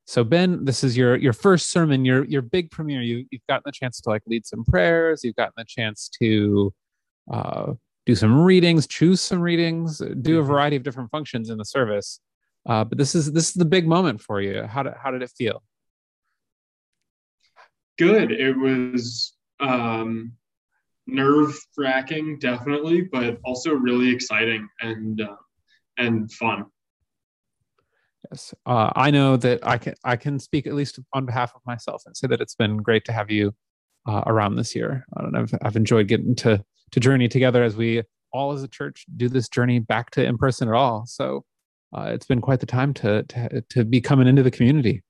So 0.04 0.22
Ben, 0.22 0.64
this 0.64 0.84
is 0.84 0.96
your 0.96 1.16
your 1.16 1.32
first 1.32 1.72
sermon, 1.72 2.04
your 2.04 2.24
your 2.26 2.40
big 2.40 2.70
premiere. 2.70 3.02
You 3.02 3.26
you've 3.32 3.44
gotten 3.48 3.64
the 3.66 3.72
chance 3.72 4.00
to 4.02 4.10
like 4.10 4.22
lead 4.28 4.46
some 4.46 4.64
prayers. 4.64 5.24
You've 5.24 5.34
gotten 5.34 5.54
the 5.56 5.64
chance 5.66 6.08
to 6.20 6.72
uh, 7.32 7.72
do 8.06 8.14
some 8.14 8.40
readings, 8.40 8.86
choose 8.86 9.20
some 9.20 9.40
readings, 9.40 9.98
do 9.98 10.04
a 10.06 10.14
mm-hmm. 10.14 10.46
variety 10.46 10.76
of 10.76 10.84
different 10.84 11.10
functions 11.10 11.50
in 11.50 11.58
the 11.58 11.64
service. 11.64 12.20
Uh, 12.64 12.84
but 12.84 12.96
this 12.96 13.16
is 13.16 13.32
this 13.32 13.48
is 13.48 13.54
the 13.54 13.64
big 13.64 13.88
moment 13.88 14.20
for 14.20 14.40
you. 14.40 14.62
How 14.62 14.84
did 14.84 14.92
how 15.02 15.10
did 15.10 15.22
it 15.22 15.32
feel? 15.36 15.64
Good. 17.98 18.30
It 18.30 18.56
was 18.56 19.34
um, 19.60 20.32
nerve 21.06 21.58
wracking, 21.76 22.38
definitely, 22.38 23.02
but 23.02 23.38
also 23.44 23.72
really 23.72 24.10
exciting 24.10 24.68
and 24.80 25.20
uh, 25.20 25.36
and 25.96 26.30
fun. 26.32 26.66
Yes, 28.30 28.54
uh, 28.66 28.90
I 28.94 29.10
know 29.10 29.36
that 29.36 29.66
I 29.66 29.78
can 29.78 29.94
I 30.04 30.16
can 30.16 30.38
speak 30.38 30.66
at 30.66 30.74
least 30.74 30.98
on 31.12 31.26
behalf 31.26 31.52
of 31.54 31.62
myself 31.66 32.02
and 32.06 32.16
say 32.16 32.28
that 32.28 32.40
it's 32.40 32.54
been 32.54 32.76
great 32.76 33.04
to 33.06 33.12
have 33.12 33.30
you 33.30 33.54
uh, 34.06 34.22
around 34.26 34.56
this 34.56 34.74
year. 34.74 35.04
And 35.16 35.36
I've 35.36 35.54
I've 35.62 35.76
enjoyed 35.76 36.08
getting 36.08 36.34
to 36.36 36.62
to 36.92 37.00
journey 37.00 37.28
together 37.28 37.62
as 37.62 37.76
we 37.76 38.02
all 38.32 38.52
as 38.52 38.62
a 38.62 38.68
church 38.68 39.06
do 39.16 39.28
this 39.28 39.48
journey 39.48 39.78
back 39.78 40.10
to 40.12 40.24
in 40.24 40.38
person 40.38 40.68
at 40.68 40.74
all. 40.74 41.04
So 41.06 41.44
uh, 41.96 42.10
it's 42.12 42.26
been 42.26 42.40
quite 42.40 42.60
the 42.60 42.66
time 42.66 42.94
to 42.94 43.22
to 43.24 43.62
to 43.70 43.84
be 43.84 44.00
coming 44.00 44.28
into 44.28 44.42
the 44.42 44.50
community. 44.50 45.02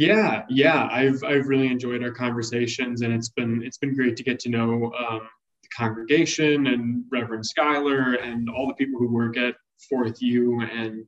Yeah, 0.00 0.44
yeah, 0.48 0.88
I've 0.90 1.22
I've 1.22 1.48
really 1.48 1.66
enjoyed 1.66 2.02
our 2.02 2.10
conversations, 2.10 3.02
and 3.02 3.12
it's 3.12 3.28
been 3.28 3.62
it's 3.62 3.76
been 3.76 3.94
great 3.94 4.16
to 4.16 4.22
get 4.22 4.38
to 4.40 4.48
know 4.48 4.90
um, 4.94 5.28
the 5.62 5.68
congregation 5.76 6.68
and 6.68 7.04
Reverend 7.12 7.44
Schuyler 7.44 8.14
and 8.14 8.48
all 8.48 8.66
the 8.66 8.72
people 8.72 8.98
who 8.98 9.12
work 9.12 9.36
at 9.36 9.56
Fourth 9.90 10.22
U 10.22 10.62
and 10.62 11.04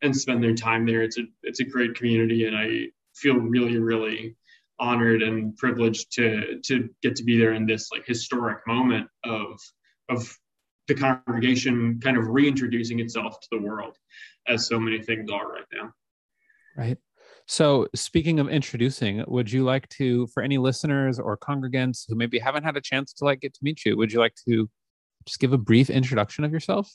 and 0.00 0.16
spend 0.16 0.44
their 0.44 0.54
time 0.54 0.86
there. 0.86 1.02
It's 1.02 1.18
a 1.18 1.22
it's 1.42 1.58
a 1.58 1.64
great 1.64 1.96
community, 1.96 2.46
and 2.46 2.56
I 2.56 2.84
feel 3.16 3.34
really 3.34 3.78
really 3.78 4.36
honored 4.78 5.24
and 5.24 5.56
privileged 5.56 6.12
to 6.12 6.60
to 6.66 6.88
get 7.02 7.16
to 7.16 7.24
be 7.24 7.36
there 7.36 7.54
in 7.54 7.66
this 7.66 7.90
like 7.90 8.06
historic 8.06 8.64
moment 8.64 9.08
of 9.24 9.60
of 10.08 10.38
the 10.86 10.94
congregation 10.94 11.98
kind 12.00 12.16
of 12.16 12.28
reintroducing 12.28 13.00
itself 13.00 13.40
to 13.40 13.48
the 13.50 13.60
world 13.60 13.96
as 14.46 14.68
so 14.68 14.78
many 14.78 15.02
things 15.02 15.28
are 15.32 15.50
right 15.50 15.66
now 15.72 15.92
right 16.76 16.98
so 17.46 17.86
speaking 17.94 18.40
of 18.40 18.48
introducing 18.48 19.24
would 19.28 19.50
you 19.50 19.64
like 19.64 19.88
to 19.88 20.26
for 20.28 20.42
any 20.42 20.58
listeners 20.58 21.18
or 21.18 21.36
congregants 21.36 22.04
who 22.08 22.14
maybe 22.14 22.38
haven't 22.38 22.64
had 22.64 22.76
a 22.76 22.80
chance 22.80 23.12
to 23.12 23.24
like 23.24 23.40
get 23.40 23.54
to 23.54 23.60
meet 23.62 23.84
you 23.84 23.96
would 23.96 24.12
you 24.12 24.18
like 24.18 24.34
to 24.48 24.68
just 25.24 25.40
give 25.40 25.52
a 25.52 25.58
brief 25.58 25.90
introduction 25.90 26.44
of 26.44 26.52
yourself 26.52 26.90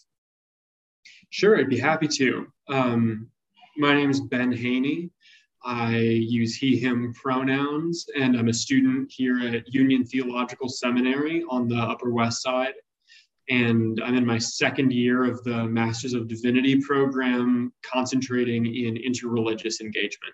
Sure, 1.29 1.57
I'd 1.57 1.69
be 1.69 1.79
happy 1.79 2.07
to. 2.07 2.47
Um, 2.69 3.29
my 3.77 3.93
name 3.93 4.09
is 4.09 4.19
Ben 4.19 4.51
Heaney. 4.51 5.09
I 5.63 5.97
use 5.97 6.55
he, 6.55 6.77
him 6.77 7.13
pronouns, 7.13 8.05
and 8.19 8.35
I'm 8.35 8.47
a 8.47 8.53
student 8.53 9.11
here 9.11 9.39
at 9.39 9.73
Union 9.73 10.03
Theological 10.03 10.67
Seminary 10.67 11.43
on 11.49 11.67
the 11.67 11.77
Upper 11.77 12.09
West 12.11 12.41
Side. 12.41 12.73
And 13.49 14.01
I'm 14.03 14.15
in 14.15 14.25
my 14.25 14.37
second 14.37 14.91
year 14.91 15.23
of 15.23 15.43
the 15.43 15.65
Masters 15.65 16.13
of 16.13 16.27
Divinity 16.27 16.79
program, 16.81 17.71
concentrating 17.83 18.65
in 18.65 18.95
interreligious 18.95 19.81
engagement. 19.81 20.33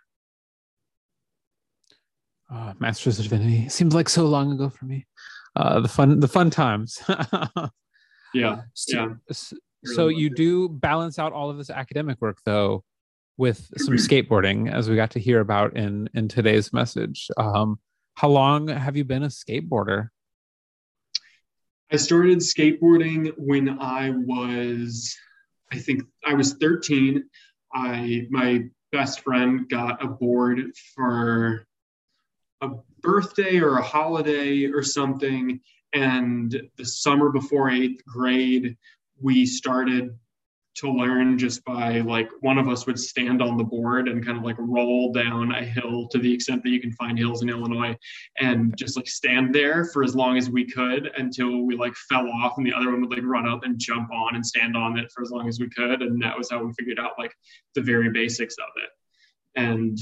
Uh, 2.51 2.73
Masters 2.79 3.19
of 3.19 3.25
Divinity 3.25 3.69
seems 3.69 3.93
like 3.93 4.09
so 4.09 4.25
long 4.25 4.51
ago 4.51 4.69
for 4.69 4.85
me. 4.85 5.05
Uh, 5.55 5.79
the 5.79 5.87
fun, 5.87 6.19
the 6.19 6.27
fun 6.27 6.49
times. 6.49 7.01
yeah, 8.33 8.61
yeah 8.87 9.07
so 9.83 10.07
you 10.07 10.29
do 10.29 10.67
balance 10.69 11.19
out 11.19 11.33
all 11.33 11.49
of 11.49 11.57
this 11.57 11.69
academic 11.69 12.19
work 12.21 12.39
though 12.45 12.83
with 13.37 13.69
some 13.77 13.93
skateboarding 13.93 14.71
as 14.71 14.89
we 14.89 14.95
got 14.95 15.11
to 15.11 15.19
hear 15.19 15.39
about 15.39 15.77
in 15.77 16.09
in 16.15 16.27
today's 16.27 16.73
message 16.73 17.29
um, 17.37 17.79
how 18.15 18.27
long 18.27 18.67
have 18.67 18.97
you 18.97 19.05
been 19.05 19.23
a 19.23 19.27
skateboarder 19.27 20.09
i 21.91 21.95
started 21.95 22.39
skateboarding 22.39 23.31
when 23.37 23.77
i 23.79 24.09
was 24.09 25.15
I 25.71 25.77
think 25.79 26.03
I 26.25 26.33
was 26.33 26.53
13. 26.53 27.23
I 27.73 28.27
my 28.29 28.63
best 28.91 29.21
friend 29.21 29.67
got 29.69 30.03
a 30.03 30.07
board 30.07 30.59
for 30.95 31.65
a 32.61 32.69
birthday 33.01 33.59
or 33.59 33.77
a 33.77 33.83
holiday 33.83 34.65
or 34.65 34.83
something. 34.83 35.59
And 35.93 36.69
the 36.77 36.85
summer 36.85 37.29
before 37.29 37.69
eighth 37.69 38.03
grade, 38.05 38.77
we 39.21 39.45
started 39.45 40.17
to 40.77 40.91
learn 40.91 41.39
just 41.39 41.63
by 41.65 42.01
like 42.01 42.29
one 42.41 42.59
of 42.59 42.69
us 42.69 42.85
would 42.85 42.99
stand 42.99 43.41
on 43.41 43.57
the 43.57 43.63
board 43.63 44.07
and 44.07 44.23
kind 44.23 44.37
of 44.37 44.43
like 44.43 44.55
roll 44.59 45.11
down 45.11 45.51
a 45.51 45.65
hill 45.65 46.07
to 46.07 46.19
the 46.19 46.31
extent 46.31 46.61
that 46.61 46.69
you 46.69 46.79
can 46.79 46.91
find 46.91 47.17
hills 47.17 47.41
in 47.41 47.49
Illinois 47.49 47.97
and 48.39 48.77
just 48.77 48.95
like 48.95 49.07
stand 49.07 49.55
there 49.55 49.85
for 49.85 50.03
as 50.03 50.15
long 50.15 50.37
as 50.37 50.51
we 50.51 50.65
could 50.65 51.09
until 51.17 51.63
we 51.63 51.75
like 51.75 51.95
fell 51.95 52.27
off 52.27 52.57
and 52.57 52.65
the 52.65 52.73
other 52.73 52.91
one 52.91 53.01
would 53.01 53.09
like 53.09 53.23
run 53.23 53.47
up 53.47 53.63
and 53.63 53.79
jump 53.79 54.11
on 54.11 54.35
and 54.35 54.45
stand 54.45 54.77
on 54.77 54.99
it 54.99 55.11
for 55.11 55.23
as 55.23 55.31
long 55.31 55.47
as 55.47 55.59
we 55.59 55.67
could 55.69 56.03
and 56.03 56.21
that 56.21 56.37
was 56.37 56.51
how 56.51 56.63
we 56.63 56.71
figured 56.73 56.99
out 56.99 57.13
like 57.17 57.33
the 57.73 57.81
very 57.81 58.11
basics 58.11 58.55
of 58.59 58.69
it 58.75 58.89
and 59.59 59.97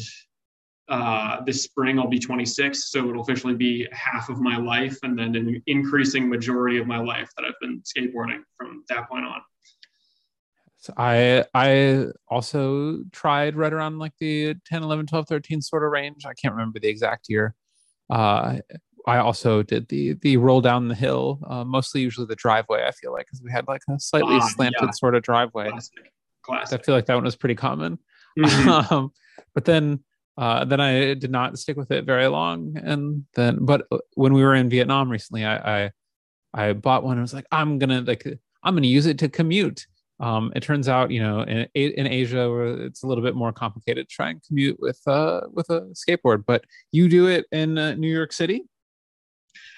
uh, 0.88 1.42
this 1.46 1.64
spring 1.64 2.00
I'll 2.00 2.08
be 2.08 2.20
26, 2.20 2.92
so 2.92 3.10
it'll 3.10 3.22
officially 3.22 3.56
be 3.56 3.88
half 3.92 4.30
of 4.30 4.40
my 4.40 4.58
life, 4.58 4.98
and 5.04 5.18
then 5.18 5.36
an 5.36 5.62
increasing 5.68 6.30
majority 6.30 6.78
of 6.78 6.88
my 6.88 7.00
life 7.00 7.30
that 7.38 7.46
I've 7.46 7.60
been 7.60 7.82
skateboarding 7.82 8.42
from 8.58 8.84
that 8.90 9.10
point 9.10 9.26
on. 9.26 9.42
So 10.78 10.94
I 10.98 11.44
I 11.56 12.08
also 12.28 13.00
tried 13.12 13.56
right 13.56 13.74
around 13.74 13.98
like 13.98 14.14
the 14.20 14.56
10, 14.68 14.84
11, 14.84 15.08
12, 15.08 15.28
13 15.28 15.62
sort 15.62 15.84
of 15.84 15.92
range. 15.92 16.26
I 16.26 16.34
can't 16.36 16.54
remember 16.54 16.80
the 16.80 16.88
exact 16.88 17.26
year. 17.30 17.56
Uh, 18.08 18.58
I 19.08 19.18
also 19.18 19.64
did 19.64 19.88
the 19.88 20.14
the 20.14 20.38
roll 20.38 20.62
down 20.62 20.88
the 20.88 20.96
hill, 20.96 21.40
uh, 21.48 21.64
mostly 21.64 22.02
usually 22.02 22.28
the 22.28 22.36
driveway. 22.36 22.86
I 22.86 22.92
feel 22.92 23.12
like 23.12 23.26
because 23.26 23.42
we 23.42 23.52
had 23.52 23.68
like 23.68 23.82
a 23.90 24.00
slightly 24.00 24.38
uh, 24.38 24.48
slanted 24.50 24.82
yeah. 24.84 24.92
sort 24.92 25.16
of 25.16 25.24
driveway. 25.24 25.70
Classic. 25.70 26.12
Classic. 26.44 26.80
I 26.80 26.84
feel 26.84 26.94
like 26.94 27.08
that 27.08 27.16
one 27.16 27.24
was 27.24 27.36
pretty 27.36 27.56
common. 27.56 27.98
Mm-hmm. 28.38 28.70
um, 28.94 29.12
but 29.56 29.66
then 29.66 30.04
uh, 30.38 30.66
then 30.66 30.82
I 30.82 31.14
did 31.14 31.32
not 31.32 31.58
stick 31.58 31.78
with 31.78 31.92
it 31.92 32.06
very 32.06 32.28
long. 32.28 32.78
And 32.84 33.26
then, 33.36 33.60
but 33.62 33.88
when 34.16 34.34
we 34.34 34.44
were 34.44 34.56
in 34.56 34.70
Vietnam 34.70 35.10
recently, 35.10 35.46
I 35.46 35.86
I, 35.86 35.92
I 36.54 36.74
bought 36.74 37.04
one. 37.04 37.14
and 37.14 37.22
was 37.22 37.34
like, 37.34 37.48
I'm 37.52 37.80
gonna 37.80 38.02
like 38.02 38.26
I'm 38.64 38.76
gonna 38.76 38.88
use 38.88 39.06
it 39.06 39.20
to 39.20 39.30
commute 39.30 39.86
um, 40.20 40.52
it 40.56 40.64
turns 40.64 40.88
out, 40.88 41.12
you 41.12 41.22
know, 41.22 41.42
in, 41.42 41.68
in 41.74 42.08
Asia, 42.08 42.86
it's 42.86 43.04
a 43.04 43.08
little 43.08 43.24
bit 43.24 43.36
more 43.36 43.52
complicated 43.52 44.08
to 44.08 44.16
try 44.16 44.30
and 44.30 44.42
commute 44.44 44.80
with 44.80 45.02
uh, 45.08 45.42
with 45.52 45.70
a 45.70 45.82
skateboard. 45.94 46.46
But 46.46 46.64
you 46.92 47.10
do 47.10 47.28
it 47.28 47.46
in 47.52 47.78
uh, 47.78 47.96
New 47.96 48.12
York 48.12 48.32
City. 48.32 48.64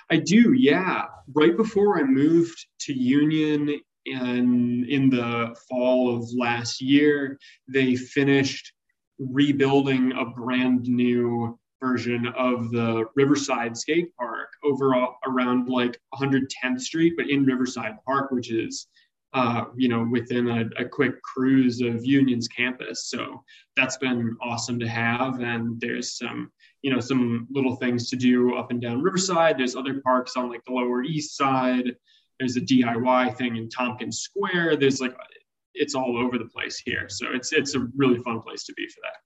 I 0.10 0.18
do, 0.18 0.54
yeah. 0.54 1.06
Right 1.34 1.58
before 1.58 2.00
I 2.00 2.04
moved 2.04 2.68
to 2.82 2.94
Union 2.94 3.80
in 4.06 4.86
in 4.88 5.10
the 5.10 5.56
fall 5.68 6.16
of 6.16 6.30
last 6.38 6.82
year, 6.82 7.40
they 7.68 7.96
finished 7.96 8.74
rebuilding 9.20 10.14
a 10.14 10.26
brand 10.26 10.88
new 10.88 11.58
version 11.82 12.28
of 12.36 12.72
the 12.72 13.06
Riverside 13.16 13.78
Skate 13.78 14.16
Park 14.16 14.50
over 14.64 14.94
around 15.28 15.70
like 15.70 16.00
110th 16.14 16.82
Street, 16.82 17.14
but 17.18 17.30
in 17.30 17.46
Riverside 17.46 17.98
Park, 18.06 18.32
which 18.32 18.52
is 18.52 18.88
uh, 19.34 19.66
you 19.76 19.90
know, 19.90 20.08
within 20.10 20.48
a, 20.48 20.82
a, 20.82 20.86
quick 20.88 21.22
cruise 21.22 21.82
of 21.82 22.06
Union's 22.06 22.48
campus. 22.48 23.08
So 23.10 23.44
that's 23.76 23.98
been 23.98 24.36
awesome 24.42 24.80
to 24.80 24.88
have. 24.88 25.42
And 25.42 25.80
there's 25.82 26.18
some, 26.18 26.50
you 26.82 26.92
know, 26.92 27.02
some 27.02 27.46
little 27.52 27.76
things 27.76 28.10
to 28.10 28.16
do 28.16 28.56
up 28.56 28.72
and 28.72 28.82
down 28.82 29.02
Riverside. 29.02 29.58
There's 29.58 29.76
other 29.76 30.02
parks 30.02 30.38
on 30.38 30.50
like 30.50 30.64
the 30.66 30.72
Lower 30.72 31.04
East 31.04 31.36
Side. 31.36 31.94
There's 32.40 32.56
a 32.56 32.62
DIY 32.62 33.36
thing 33.38 33.58
in 33.58 33.70
Tompkins 33.70 34.22
Square. 34.22 34.78
There's 34.78 35.02
like, 35.02 35.16
it's 35.78 35.96
all 35.96 36.18
over 36.18 36.38
the 36.38 36.46
place 36.46 36.78
here. 36.84 37.08
So 37.10 37.28
it's 37.34 37.54
it's 37.54 37.76
a 37.76 37.88
really 37.96 38.20
fun 38.20 38.42
place 38.42 38.64
to 38.66 38.74
be 38.74 38.88
for 38.88 39.02
that. 39.04 39.18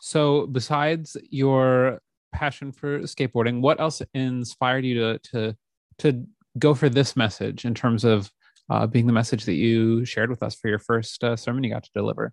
So 0.00 0.46
besides 0.46 1.16
your 1.30 2.00
passion 2.32 2.72
for 2.72 3.00
skateboarding, 3.00 3.60
what 3.60 3.80
else 3.80 4.02
inspired 4.12 4.84
you 4.84 4.94
to 4.94 5.18
to 5.30 5.56
to 5.98 6.26
go 6.58 6.74
for 6.74 6.88
this 6.88 7.16
message 7.16 7.64
in 7.64 7.74
terms 7.74 8.04
of 8.04 8.30
uh, 8.70 8.86
being 8.86 9.06
the 9.06 9.12
message 9.12 9.44
that 9.44 9.54
you 9.54 10.04
shared 10.04 10.30
with 10.30 10.42
us 10.42 10.54
for 10.54 10.68
your 10.68 10.78
first 10.78 11.22
uh, 11.22 11.36
sermon 11.36 11.64
you 11.64 11.70
got 11.70 11.84
to 11.84 11.90
deliver? 11.94 12.32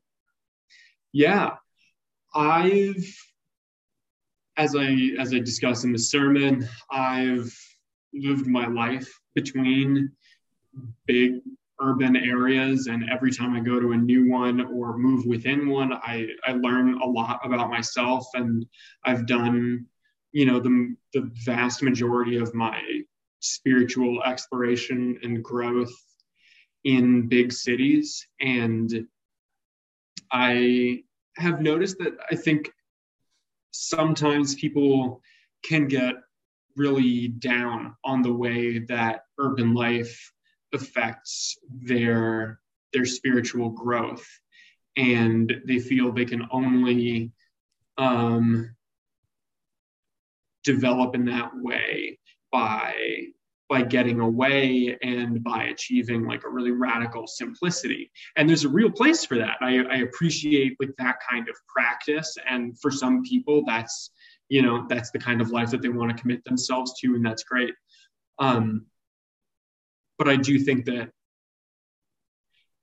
Yeah, 1.12 1.56
I've, 2.34 3.06
as 4.58 4.76
I 4.76 5.12
as 5.19 5.34
I 5.34 5.39
discussed 5.39 5.84
in 5.84 5.91
the 5.91 6.00
sermon, 6.00 6.67
I've 6.89 7.54
lived 8.13 8.47
my 8.47 8.67
life 8.67 9.10
between 9.36 10.12
big 11.06 11.39
urban 11.82 12.15
areas 12.15 12.88
and 12.88 13.10
every 13.10 13.32
time 13.32 13.54
i 13.54 13.60
go 13.60 13.80
to 13.80 13.91
a 13.91 13.98
new 13.98 14.30
one 14.30 14.62
or 14.74 14.98
move 14.98 15.26
within 15.26 15.67
one 15.67 15.94
i 15.94 16.28
i 16.46 16.52
learn 16.54 16.94
a 17.02 17.06
lot 17.06 17.39
about 17.44 17.70
myself 17.70 18.26
and 18.36 18.65
i've 19.06 19.26
done 19.26 19.86
you 20.32 20.46
know 20.46 20.60
the 20.60 20.96
the 21.13 21.30
vast 21.46 21.82
majority 21.82 22.38
of 22.38 22.54
my 22.54 22.80
spiritual 23.41 24.24
exploration 24.24 25.20
and 25.24 25.44
growth 25.44 25.94
in 26.84 27.28
big 27.28 27.52
cities. 27.52 28.28
And 28.39 29.08
I 30.32 31.04
have 31.38 31.62
noticed 31.62 31.98
that 32.00 32.13
I 32.30 32.36
think 32.36 32.72
sometimes 33.72 34.56
people 34.56 35.22
can 35.63 35.88
get 35.88 36.15
really 36.76 37.28
down 37.28 37.96
on 38.04 38.22
the 38.22 38.34
way 38.34 38.80
that 38.80 39.26
urban 39.39 39.74
life 39.74 40.32
affects 40.73 41.57
their 41.69 42.60
their 42.93 43.05
spiritual 43.05 43.69
growth. 43.69 44.27
And 44.97 45.53
they 45.65 45.79
feel 45.79 46.12
they 46.12 46.25
can 46.25 46.47
only 46.51 47.31
um, 47.97 48.75
develop 50.63 51.15
in 51.15 51.25
that 51.25 51.51
way 51.55 52.19
by 52.51 52.93
by 53.69 53.81
getting 53.81 54.19
away 54.19 54.97
and 55.01 55.41
by 55.41 55.63
achieving 55.63 56.25
like 56.25 56.43
a 56.43 56.49
really 56.49 56.71
radical 56.71 57.25
simplicity. 57.25 58.12
And 58.36 58.49
there's 58.49 58.65
a 58.65 58.69
real 58.69 58.91
place 58.91 59.23
for 59.23 59.38
that. 59.38 59.55
I, 59.62 59.77
I 59.84 59.95
appreciate 59.99 60.75
like 60.81 60.91
that 60.97 61.19
kind 61.29 61.47
of 61.47 61.55
practice. 61.73 62.36
And 62.49 62.77
for 62.81 62.91
some 62.91 63.23
people 63.23 63.63
that's 63.65 64.12
you 64.49 64.62
know 64.62 64.86
that's 64.89 65.12
the 65.12 65.19
kind 65.19 65.39
of 65.39 65.51
life 65.51 65.71
that 65.71 65.81
they 65.81 65.88
want 65.88 66.15
to 66.15 66.21
commit 66.21 66.43
themselves 66.43 66.99
to 66.99 67.15
and 67.15 67.25
that's 67.25 67.43
great. 67.43 67.73
Um, 68.39 68.88
but 70.21 70.29
i 70.29 70.36
do 70.36 70.53
think 70.67 70.86
that 70.86 71.07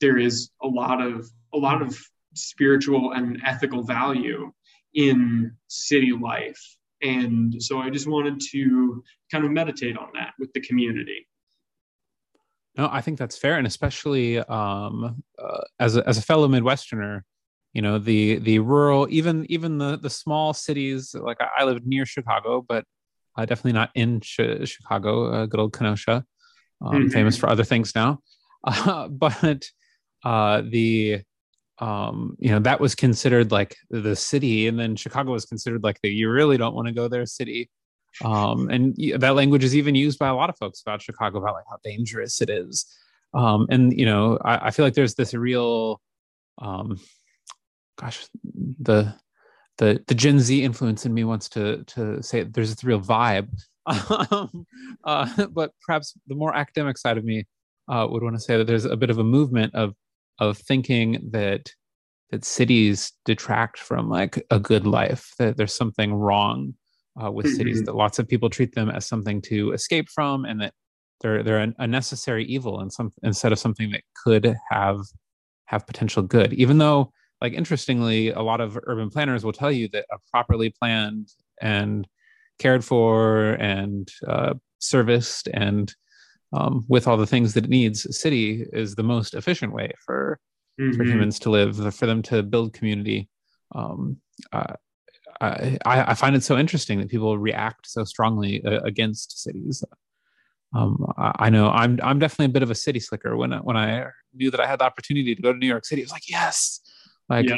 there 0.01 0.19
is 0.19 0.51
a 0.63 0.67
lot 0.81 0.99
of 1.09 1.15
a 1.55 1.59
lot 1.59 1.81
of 1.87 1.97
spiritual 2.35 3.13
and 3.13 3.41
ethical 3.53 3.83
value 3.83 4.53
in 4.95 5.53
city 5.69 6.13
life 6.13 6.63
and 7.03 7.63
so 7.63 7.79
I 7.79 7.91
just 7.91 8.09
wanted 8.09 8.41
to 8.53 9.03
kind 9.31 9.45
of 9.45 9.51
meditate 9.51 9.97
on 9.97 10.09
that 10.15 10.33
with 10.39 10.53
the 10.53 10.61
community. 10.61 11.29
No, 12.77 12.89
I 12.91 13.01
think 13.01 13.19
that's 13.19 13.37
fair, 13.37 13.59
and 13.59 13.67
especially 13.67 14.39
um, 14.39 15.23
uh, 15.39 15.61
as 15.81 15.97
a, 15.97 16.09
as 16.09 16.19
a 16.19 16.23
fellow 16.23 16.49
Midwesterner, 16.49 17.23
you 17.73 17.83
know 17.83 17.99
the 17.99 18.39
the 18.39 18.61
rural, 18.61 19.07
even 19.11 19.47
even 19.49 19.79
the 19.79 19.99
the 19.99 20.11
small 20.11 20.53
cities. 20.55 21.15
Like 21.15 21.39
I, 21.41 21.63
I 21.63 21.65
live 21.65 21.85
near 21.87 22.07
Chicago, 22.07 22.65
but 22.67 22.85
uh, 23.37 23.45
definitely 23.47 23.73
not 23.73 23.91
in 23.95 24.21
sh- 24.21 24.41
Chicago. 24.65 25.33
Uh, 25.33 25.47
good 25.47 25.61
old 25.61 25.73
Kenosha, 25.73 26.25
um, 26.81 26.93
mm-hmm. 26.95 27.09
famous 27.09 27.37
for 27.37 27.49
other 27.49 27.65
things 27.65 27.95
now. 27.95 28.21
but 29.11 29.65
uh, 30.25 30.63
the 30.69 31.23
um, 31.81 32.37
you 32.39 32.51
know, 32.51 32.59
that 32.61 32.81
was 32.81 32.95
considered 32.95 33.53
like 33.53 33.77
the 33.91 34.17
city, 34.17 34.67
and 34.67 34.79
then 34.79 34.97
Chicago 34.97 35.33
was 35.33 35.45
considered 35.45 35.85
like 35.85 36.01
the 36.03 36.11
you 36.11 36.29
really 36.31 36.57
don't 36.57 36.75
want 36.75 36.89
to 36.89 36.95
go 36.95 37.09
there 37.09 37.25
city. 37.27 37.71
Um, 38.25 38.69
and 38.69 38.97
that 39.19 39.37
language 39.37 39.63
is 39.63 39.77
even 39.77 39.95
used 39.95 40.19
by 40.19 40.29
a 40.29 40.35
lot 40.35 40.51
of 40.51 40.57
folks 40.59 40.81
about 40.81 41.03
Chicago 41.03 41.39
about 41.39 41.55
like 41.55 41.67
how 41.71 41.79
dangerous 41.85 42.41
it 42.41 42.51
is. 42.51 42.87
Um, 43.35 43.67
and 43.71 43.93
you 43.93 44.07
know, 44.07 44.39
I, 44.45 44.69
I, 44.69 44.71
feel 44.71 44.85
like 44.85 44.95
there's 44.95 45.15
this 45.15 45.35
real, 45.35 46.01
um, 46.57 46.99
gosh, 47.97 48.27
the 48.81 49.15
the 49.77 50.03
the 50.07 50.15
Gen 50.15 50.41
Z 50.41 50.65
influence 50.65 51.05
in 51.05 51.15
me 51.15 51.25
wants 51.25 51.49
to 51.51 51.85
to 51.85 52.23
say 52.23 52.43
there's 52.43 52.75
this 52.75 52.85
real 52.85 53.01
vibe. 53.01 53.49
Um, 53.89 54.67
uh, 55.05 55.47
but 55.53 55.73
perhaps 55.87 56.15
the 56.27 56.35
more 56.35 56.55
academic 56.55 56.99
side 56.99 57.19
of 57.19 57.25
me 57.25 57.47
uh, 57.89 58.07
would 58.09 58.23
want 58.23 58.37
to 58.37 58.41
say 58.41 58.57
that 58.57 58.67
there's 58.67 58.85
a 58.85 58.97
bit 58.97 59.11
of 59.11 59.19
a 59.19 59.25
movement 59.25 59.75
of 59.75 59.95
of 60.39 60.59
thinking 60.59 61.31
that 61.33 61.73
that 62.31 62.45
cities 62.45 63.13
detract 63.25 63.79
from 63.79 64.09
like 64.09 64.45
a 64.51 64.61
good 64.61 64.87
life 64.87 65.33
that 65.39 65.57
there's 65.57 65.75
something 65.75 66.15
wrong 66.15 66.75
uh, 67.23 67.31
with 67.31 67.47
mm-hmm. 67.47 67.57
cities 67.57 67.83
that 67.83 67.95
lots 67.95 68.19
of 68.19 68.29
people 68.29 68.51
treat 68.51 68.75
them 68.75 68.91
as 68.91 69.07
something 69.07 69.41
to 69.41 69.73
escape 69.73 70.09
from 70.09 70.45
and 70.45 70.61
that 70.61 70.75
they're 71.21 71.43
they're 71.43 71.73
a 71.79 71.87
necessary 71.87 72.45
evil 72.45 72.81
and 72.81 72.93
some 72.93 73.11
instead 73.23 73.53
of 73.53 73.59
something 73.59 73.91
that 73.91 74.03
could 74.23 74.55
have 74.71 75.01
have 75.67 75.87
potential 75.87 76.23
good 76.23 76.53
even 76.53 76.79
though 76.79 77.11
like 77.41 77.53
interestingly 77.53 78.31
a 78.31 78.41
lot 78.43 78.61
of 78.61 78.79
urban 78.85 79.11
planners 79.11 79.45
will 79.45 79.53
tell 79.53 79.73
you 79.73 79.89
that 79.89 80.05
a 80.13 80.17
properly 80.31 80.73
planned 80.81 81.29
and 81.61 82.07
cared 82.59 82.85
for 82.85 83.53
and 83.55 84.11
uh, 84.27 84.55
serviced 84.79 85.49
and 85.53 85.95
um, 86.53 86.85
with 86.89 87.07
all 87.07 87.17
the 87.17 87.27
things 87.27 87.55
that 87.55 87.65
it 87.65 87.71
needs, 87.71 88.07
a 88.07 88.13
city 88.13 88.65
is 88.73 88.95
the 88.95 89.03
most 89.03 89.35
efficient 89.35 89.73
way 89.73 89.93
for 90.05 90.41
mm-hmm. 90.81 90.97
for 90.97 91.05
humans 91.05 91.39
to 91.41 91.51
live, 91.51 91.95
for 91.95 92.07
them 92.07 92.23
to 92.23 92.43
build 92.43 92.73
community. 92.73 93.29
Um, 93.75 94.19
uh, 94.53 94.75
I, 95.41 95.77
I, 95.85 96.15
find 96.15 96.35
it 96.35 96.43
so 96.43 96.57
interesting 96.57 96.99
that 96.99 97.11
people 97.11 97.39
react 97.39 97.87
so 97.87 98.03
strongly 98.05 98.65
uh, 98.65 98.81
against 98.81 99.43
cities. 99.43 99.85
Um, 100.75 101.07
I, 101.17 101.33
I, 101.39 101.51
know 101.51 101.69
I'm 101.69 102.01
I'm 102.03 102.19
definitely 102.19 102.47
a 102.47 102.55
bit 102.55 102.63
of 102.63 102.71
a 102.71 102.75
city 102.75 102.99
slicker. 102.99 103.37
When 103.37 103.53
when 103.53 103.77
I 103.77 104.07
knew 104.35 104.51
that 104.51 104.61
I 104.61 104.67
had 104.67 104.81
the 104.81 104.85
opportunity 104.85 105.35
to 105.35 105.43
go 105.43 105.53
to 105.53 105.59
New 105.59 105.67
York 105.67 105.85
City, 105.85 106.03
I 106.03 106.05
was 106.05 106.13
like, 106.13 106.29
yes, 106.29 106.81
like 107.29 107.49
yeah. 107.49 107.57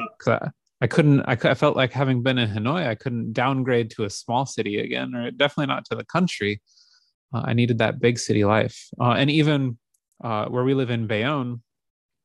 I, 0.80 0.86
couldn't. 0.86 1.20
I, 1.22 1.32
I 1.32 1.54
felt 1.54 1.76
like 1.76 1.92
having 1.92 2.22
been 2.22 2.38
in 2.38 2.48
Hanoi, 2.50 2.86
I 2.86 2.94
couldn't 2.94 3.32
downgrade 3.32 3.90
to 3.92 4.04
a 4.04 4.10
small 4.10 4.46
city 4.46 4.78
again, 4.78 5.14
or 5.14 5.30
definitely 5.30 5.66
not 5.66 5.84
to 5.86 5.96
the 5.96 6.04
country. 6.04 6.60
Uh, 7.32 7.42
I 7.44 7.52
needed 7.52 7.78
that 7.78 8.00
big 8.00 8.18
city 8.18 8.44
life, 8.44 8.88
uh, 9.00 9.12
and 9.12 9.30
even 9.30 9.78
uh, 10.22 10.46
where 10.46 10.64
we 10.64 10.74
live 10.74 10.90
in 10.90 11.06
Bayonne, 11.06 11.62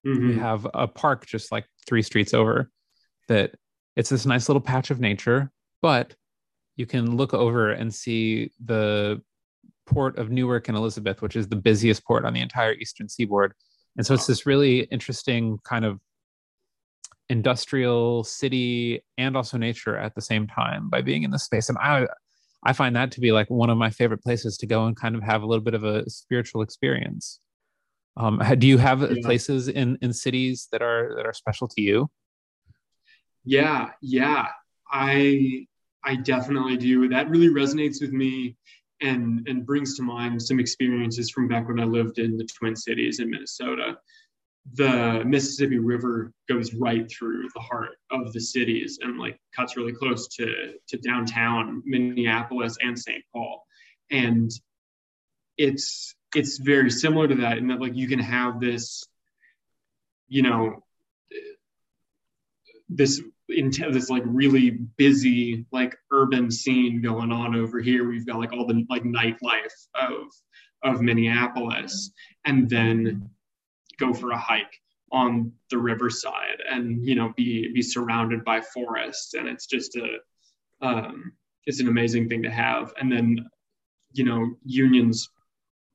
mm-hmm. 0.06 0.28
we 0.30 0.36
have 0.36 0.68
a 0.74 0.88
park 0.88 1.26
just 1.26 1.52
like 1.52 1.66
three 1.88 2.02
streets 2.02 2.34
over. 2.34 2.70
That 3.28 3.56
it's 3.96 4.10
this 4.10 4.26
nice 4.26 4.50
little 4.50 4.62
patch 4.62 4.92
of 4.92 5.00
nature, 5.00 5.52
but 5.82 6.16
you 6.76 6.86
can 6.86 7.16
look 7.16 7.34
over 7.34 7.72
and 7.72 7.94
see 7.94 8.52
the 8.64 9.22
port 9.86 10.18
of 10.18 10.30
Newark 10.30 10.68
and 10.68 10.78
Elizabeth, 10.78 11.22
which 11.22 11.36
is 11.36 11.48
the 11.48 11.56
busiest 11.56 12.06
port 12.06 12.26
on 12.26 12.34
the 12.34 12.42
entire 12.42 12.74
eastern 12.74 13.08
seaboard. 13.08 13.54
And 13.98 14.06
so 14.06 14.14
it's 14.14 14.28
this 14.28 14.46
really 14.46 14.82
interesting 14.82 15.60
kind 15.64 15.86
of 15.86 16.00
industrial 17.30 18.24
city 18.24 19.02
and 19.18 19.36
also 19.36 19.58
nature 19.58 19.98
at 19.98 20.14
the 20.16 20.22
same 20.22 20.48
time 20.48 20.90
by 20.90 21.02
being 21.02 21.24
in 21.24 21.32
this 21.32 21.44
space. 21.44 21.70
And 21.70 21.78
I 21.78 22.08
I 22.66 22.74
find 22.74 22.96
that 22.96 23.12
to 23.12 23.22
be 23.22 23.32
like 23.32 23.50
one 23.50 23.70
of 23.70 23.78
my 23.78 23.92
favorite 23.92 24.24
places 24.24 24.58
to 24.58 24.68
go 24.68 24.86
and 24.86 24.96
kind 24.96 25.16
of 25.16 25.22
have 25.22 25.44
a 25.44 25.46
little 25.46 25.64
bit 25.64 25.76
of 25.76 25.84
a 25.84 26.10
spiritual 26.10 26.64
experience. 26.64 27.40
Um, 28.18 28.42
do 28.58 28.68
you 28.68 28.78
have 28.78 29.02
yeah. 29.02 29.22
places 29.24 29.68
in 29.68 29.98
in 30.02 30.14
cities 30.14 30.68
that 30.72 30.82
are 30.82 31.14
that 31.18 31.26
are 31.26 31.34
special 31.34 31.68
to 31.70 31.82
you? 31.82 32.10
Yeah, 33.44 33.92
yeah, 34.02 34.48
I 34.92 35.68
I 36.04 36.16
definitely 36.16 36.78
do. 36.78 37.08
That 37.10 37.30
really 37.30 37.50
resonates 37.50 38.02
with 38.02 38.12
me 38.12 38.56
and 39.02 39.48
and 39.48 39.66
brings 39.66 39.96
to 39.98 40.04
mind 40.04 40.42
some 40.42 40.60
experiences 40.60 41.30
from 41.30 41.48
back 41.48 41.68
when 41.68 41.80
I 41.80 41.84
lived 41.84 42.18
in 42.18 42.38
the 42.38 42.48
Twin 42.58 42.76
Cities 42.76 43.20
in 43.20 43.30
Minnesota. 43.30 43.98
The 44.74 45.24
Mississippi 45.26 45.78
River 45.78 46.34
goes 46.50 46.74
right 46.74 47.10
through 47.10 47.50
the 47.54 47.62
heart 47.62 47.98
of 48.12 48.34
the 48.34 48.42
cities 48.42 49.00
and 49.02 49.20
like 49.20 49.40
cuts 49.56 49.78
really 49.78 49.94
close 49.94 50.28
to 50.30 50.74
to 50.88 50.98
downtown 50.98 51.84
Minneapolis 51.86 52.78
and 52.82 52.98
St. 52.98 53.24
Paul. 53.32 53.66
And 54.12 54.52
it's 55.58 56.16
it's 56.36 56.58
very 56.58 56.90
similar 56.90 57.28
to 57.28 57.36
that 57.36 57.58
in 57.58 57.68
that 57.68 57.80
like 57.80 57.96
you 57.96 58.08
can 58.08 58.20
have 58.20 58.60
this 58.60 59.06
you 60.28 60.42
know 60.42 60.84
this 62.90 63.22
in 63.50 63.70
this 63.70 64.10
like 64.10 64.24
really 64.26 64.72
busy 64.72 65.66
like 65.72 65.96
urban 66.12 66.50
scene 66.50 67.02
going 67.02 67.32
on 67.32 67.56
over 67.56 67.80
here. 67.80 68.08
We've 68.08 68.26
got 68.26 68.40
like 68.40 68.54
all 68.54 68.66
the 68.66 68.86
like 68.90 69.04
nightlife 69.04 69.88
of 69.94 70.28
of 70.84 71.02
Minneapolis, 71.02 72.12
and 72.46 72.70
then 72.70 73.30
go 73.98 74.14
for 74.14 74.32
a 74.32 74.38
hike 74.38 74.82
on 75.12 75.52
the 75.70 75.78
riverside 75.78 76.62
and 76.70 77.06
you 77.06 77.16
know 77.16 77.32
be 77.38 77.72
be 77.74 77.82
surrounded 77.82 78.44
by 78.44 78.60
forests 78.60 79.34
and 79.36 79.48
it's 79.48 79.66
just 79.66 79.96
a 79.96 80.18
um, 80.82 81.34
it's 81.66 81.80
an 81.80 81.88
amazing 81.88 82.30
thing 82.30 82.44
to 82.44 82.52
have. 82.52 82.94
And 83.00 83.12
then 83.12 83.50
you 84.14 84.24
know 84.24 84.56
union's 84.64 85.30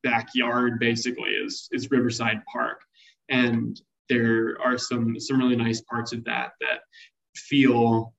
backyard 0.02 0.78
basically 0.78 1.30
is 1.30 1.68
is 1.72 1.90
riverside 1.90 2.44
park. 2.50 2.82
And 3.28 3.80
there 4.08 4.56
are 4.62 4.78
some 4.78 5.18
some 5.20 5.38
really 5.38 5.56
nice 5.56 5.80
parts 5.80 6.12
of 6.12 6.24
that 6.24 6.52
that 6.60 6.80
feel 7.34 8.14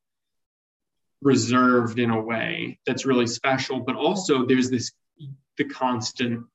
reserved 1.22 2.00
in 2.00 2.10
a 2.10 2.22
way 2.22 2.80
that's 2.86 3.06
really 3.06 3.28
special. 3.28 3.80
But 3.80 3.96
also 3.96 4.46
there's 4.46 4.70
this 4.70 4.92
the 5.58 5.66
constant 5.66 6.46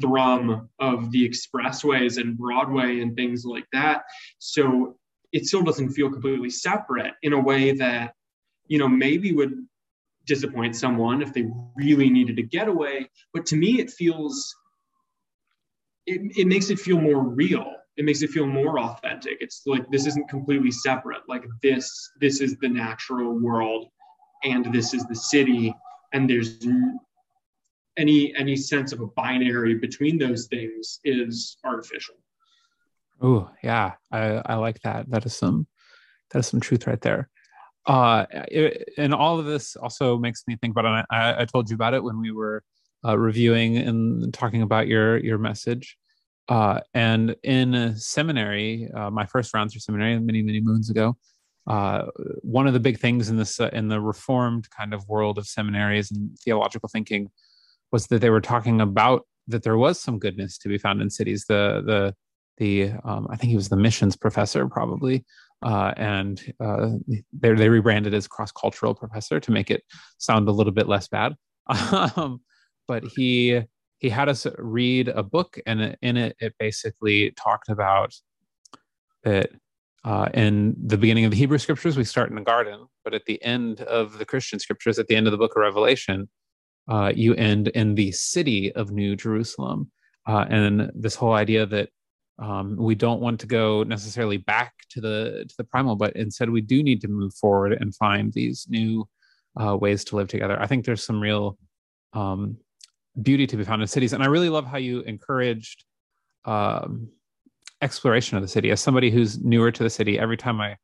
thrum 0.00 0.68
of 0.78 1.10
the 1.10 1.28
expressways 1.28 2.18
and 2.18 2.36
broadway 2.36 3.00
and 3.00 3.16
things 3.16 3.44
like 3.44 3.66
that. 3.72 4.02
So 4.38 4.96
it 5.32 5.46
still 5.46 5.62
doesn't 5.62 5.90
feel 5.90 6.10
completely 6.10 6.50
separate 6.50 7.14
in 7.22 7.32
a 7.32 7.40
way 7.40 7.72
that 7.72 8.14
you 8.66 8.78
know 8.78 8.88
maybe 8.88 9.32
would 9.32 9.54
disappoint 10.24 10.76
someone 10.76 11.20
if 11.20 11.32
they 11.32 11.46
really 11.74 12.08
needed 12.08 12.38
a 12.38 12.42
getaway 12.42 13.04
but 13.34 13.44
to 13.44 13.56
me 13.56 13.80
it 13.80 13.90
feels 13.90 14.54
it, 16.06 16.32
it 16.36 16.46
makes 16.46 16.70
it 16.70 16.78
feel 16.78 17.00
more 17.00 17.22
real. 17.22 17.66
It 17.96 18.04
makes 18.04 18.22
it 18.22 18.30
feel 18.30 18.46
more 18.46 18.78
authentic. 18.80 19.38
It's 19.40 19.62
like 19.66 19.88
this 19.90 20.06
isn't 20.06 20.28
completely 20.28 20.70
separate. 20.70 21.20
Like 21.28 21.44
this 21.62 21.90
this 22.20 22.40
is 22.40 22.56
the 22.58 22.68
natural 22.68 23.38
world 23.38 23.88
and 24.44 24.72
this 24.72 24.94
is 24.94 25.04
the 25.06 25.14
city 25.14 25.74
and 26.12 26.28
there's 26.28 26.58
any 27.96 28.34
any 28.36 28.56
sense 28.56 28.92
of 28.92 29.00
a 29.00 29.06
binary 29.06 29.74
between 29.74 30.18
those 30.18 30.46
things 30.46 31.00
is 31.04 31.56
artificial. 31.64 32.14
Oh 33.20 33.50
yeah 33.62 33.92
i 34.10 34.42
i 34.46 34.54
like 34.54 34.80
that. 34.82 35.10
That 35.10 35.26
is 35.26 35.34
some 35.34 35.66
that 36.30 36.40
is 36.40 36.46
some 36.46 36.60
truth 36.60 36.86
right 36.86 37.00
there. 37.00 37.28
Uh 37.86 38.26
it, 38.48 38.88
and 38.96 39.12
all 39.12 39.38
of 39.38 39.46
this 39.46 39.76
also 39.76 40.16
makes 40.18 40.44
me 40.46 40.56
think 40.56 40.76
about 40.76 41.06
i, 41.10 41.42
I 41.42 41.44
told 41.44 41.68
you 41.68 41.74
about 41.74 41.94
it 41.94 42.04
when 42.04 42.20
we 42.20 42.30
were 42.30 42.62
uh, 43.04 43.18
reviewing 43.18 43.76
and 43.76 44.32
talking 44.32 44.62
about 44.62 44.86
your 44.86 45.18
your 45.18 45.38
message. 45.38 45.96
Uh, 46.48 46.80
and 46.92 47.36
in 47.44 47.96
seminary, 47.96 48.88
uh, 48.94 49.10
my 49.10 49.26
first 49.26 49.54
round 49.54 49.70
through 49.70 49.80
seminary 49.80 50.18
many, 50.18 50.42
many 50.42 50.60
moons 50.60 50.90
ago, 50.90 51.16
uh, 51.66 52.02
one 52.42 52.66
of 52.66 52.72
the 52.72 52.80
big 52.80 52.98
things 52.98 53.28
in 53.28 53.36
this 53.36 53.60
uh, 53.60 53.70
in 53.72 53.88
the 53.88 54.00
reformed 54.00 54.68
kind 54.70 54.92
of 54.92 55.08
world 55.08 55.38
of 55.38 55.46
seminaries 55.46 56.10
and 56.10 56.36
theological 56.38 56.88
thinking 56.88 57.30
was 57.92 58.06
that 58.08 58.20
they 58.20 58.30
were 58.30 58.40
talking 58.40 58.80
about 58.80 59.26
that 59.48 59.62
there 59.62 59.76
was 59.76 60.00
some 60.00 60.18
goodness 60.18 60.58
to 60.58 60.68
be 60.68 60.78
found 60.78 61.02
in 61.02 61.10
cities. 61.10 61.44
The 61.46 61.82
the 61.84 62.14
the 62.58 62.92
um, 63.04 63.26
I 63.30 63.36
think 63.36 63.50
he 63.50 63.56
was 63.56 63.68
the 63.68 63.76
missions 63.76 64.16
professor 64.16 64.66
probably, 64.68 65.24
uh, 65.62 65.92
and 65.96 66.42
uh, 66.60 66.90
they 67.32 67.52
they 67.52 67.68
rebranded 67.68 68.14
as 68.14 68.26
cross 68.26 68.52
cultural 68.52 68.94
professor 68.94 69.40
to 69.40 69.50
make 69.50 69.70
it 69.70 69.82
sound 70.18 70.48
a 70.48 70.52
little 70.52 70.72
bit 70.72 70.88
less 70.88 71.08
bad. 71.08 71.34
um, 72.16 72.40
but 72.88 73.04
he 73.04 73.60
he 73.98 74.08
had 74.08 74.28
us 74.28 74.46
read 74.58 75.08
a 75.08 75.22
book, 75.22 75.58
and 75.66 75.96
in 76.02 76.16
it, 76.16 76.36
it 76.40 76.54
basically 76.58 77.30
talked 77.32 77.68
about 77.68 78.14
that 79.22 79.50
uh, 80.04 80.28
in 80.34 80.74
the 80.84 80.98
beginning 80.98 81.24
of 81.24 81.30
the 81.30 81.36
Hebrew 81.36 81.58
scriptures, 81.58 81.96
we 81.96 82.04
start 82.04 82.28
in 82.28 82.34
the 82.34 82.42
garden, 82.42 82.86
but 83.04 83.14
at 83.14 83.24
the 83.26 83.42
end 83.44 83.82
of 83.82 84.18
the 84.18 84.24
Christian 84.24 84.58
scriptures, 84.58 84.98
at 84.98 85.06
the 85.06 85.14
end 85.14 85.28
of 85.28 85.30
the 85.30 85.38
book 85.38 85.52
of 85.54 85.60
Revelation, 85.60 86.28
uh, 86.88 87.12
you 87.14 87.34
end 87.34 87.68
in 87.68 87.94
the 87.94 88.12
city 88.12 88.72
of 88.72 88.90
New 88.90 89.16
Jerusalem. 89.16 89.90
Uh, 90.26 90.46
and 90.48 90.90
this 90.94 91.14
whole 91.14 91.32
idea 91.32 91.66
that 91.66 91.88
um, 92.38 92.76
we 92.76 92.94
don't 92.94 93.20
want 93.20 93.40
to 93.40 93.46
go 93.46 93.82
necessarily 93.82 94.36
back 94.36 94.72
to 94.90 95.00
the 95.00 95.44
to 95.48 95.54
the 95.58 95.64
primal, 95.64 95.96
but 95.96 96.16
instead 96.16 96.50
we 96.50 96.60
do 96.60 96.82
need 96.82 97.00
to 97.02 97.08
move 97.08 97.34
forward 97.34 97.72
and 97.72 97.94
find 97.94 98.32
these 98.32 98.66
new 98.68 99.08
uh, 99.60 99.76
ways 99.76 100.04
to 100.04 100.16
live 100.16 100.28
together. 100.28 100.60
I 100.60 100.66
think 100.66 100.84
there's 100.84 101.04
some 101.04 101.20
real 101.20 101.58
um, 102.12 102.56
beauty 103.20 103.46
to 103.46 103.56
be 103.56 103.64
found 103.64 103.82
in 103.82 103.88
cities. 103.88 104.12
And 104.12 104.22
I 104.22 104.26
really 104.26 104.48
love 104.48 104.66
how 104.66 104.78
you 104.78 105.00
encouraged 105.00 105.84
um, 106.44 107.08
exploration 107.80 108.36
of 108.36 108.42
the 108.42 108.48
city. 108.48 108.70
As 108.70 108.80
somebody 108.80 109.10
who's 109.10 109.42
newer 109.42 109.70
to 109.70 109.82
the 109.82 109.90
city, 109.90 110.18
every 110.18 110.36
time 110.36 110.60
I 110.60 110.76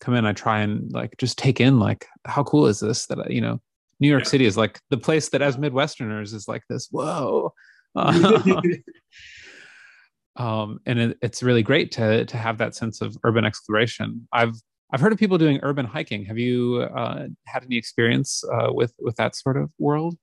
come 0.00 0.14
in, 0.14 0.26
I 0.26 0.32
try 0.32 0.60
and 0.60 0.92
like 0.92 1.14
just 1.18 1.38
take 1.38 1.60
in 1.60 1.78
like 1.78 2.06
how 2.24 2.42
cool 2.42 2.66
is 2.66 2.80
this 2.80 3.06
that 3.06 3.30
you 3.30 3.40
know 3.40 3.60
New 4.00 4.08
York 4.08 4.24
yeah. 4.24 4.30
City 4.30 4.44
is 4.46 4.56
like 4.56 4.80
the 4.90 4.98
place 4.98 5.28
that 5.30 5.42
as 5.42 5.56
Midwesterners 5.56 6.34
is 6.34 6.48
like 6.48 6.62
this. 6.68 6.88
Whoa. 6.90 7.52
um, 10.36 10.78
and 10.86 10.98
it, 10.98 11.18
it's 11.20 11.42
really 11.42 11.62
great 11.62 11.92
to 11.92 12.24
to 12.26 12.36
have 12.36 12.58
that 12.58 12.74
sense 12.74 13.00
of 13.00 13.16
urban 13.24 13.44
exploration. 13.44 14.28
I've 14.32 14.54
I've 14.92 15.00
heard 15.00 15.12
of 15.12 15.18
people 15.18 15.36
doing 15.36 15.60
urban 15.62 15.84
hiking. 15.84 16.24
Have 16.24 16.38
you 16.38 16.88
uh, 16.94 17.26
had 17.46 17.64
any 17.64 17.76
experience 17.76 18.42
uh, 18.44 18.72
with 18.72 18.94
with 18.98 19.16
that 19.16 19.36
sort 19.36 19.56
of 19.56 19.70
world? 19.78 20.16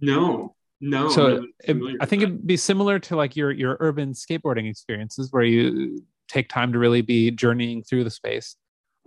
No, 0.00 0.54
no. 0.80 1.08
So 1.08 1.46
it, 1.64 1.76
I 2.00 2.06
think 2.06 2.22
it'd 2.22 2.46
be 2.46 2.56
similar 2.56 2.98
to 3.00 3.16
like 3.16 3.36
your 3.36 3.50
your 3.50 3.76
urban 3.80 4.12
skateboarding 4.12 4.68
experiences, 4.68 5.28
where 5.32 5.42
you 5.42 6.04
take 6.28 6.48
time 6.48 6.72
to 6.72 6.78
really 6.78 7.02
be 7.02 7.30
journeying 7.30 7.82
through 7.82 8.04
the 8.04 8.10
space, 8.10 8.56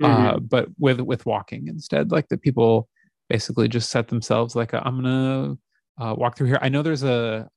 uh, 0.03 0.07
mm-hmm. 0.07 0.25
uh, 0.27 0.39
but 0.39 0.69
with 0.79 0.99
with 1.01 1.25
walking 1.25 1.67
instead. 1.67 2.11
Like 2.11 2.27
the 2.27 2.37
people 2.37 2.89
basically 3.29 3.67
just 3.67 3.89
set 3.89 4.07
themselves 4.07 4.55
like 4.55 4.73
i 4.73 4.81
am 4.85 5.01
gonna 5.01 5.57
uh, 5.99 6.13
walk 6.17 6.37
through 6.37 6.47
here. 6.47 6.59
I 6.61 6.69
know 6.69 6.81
there's 6.81 7.03
a 7.03 7.49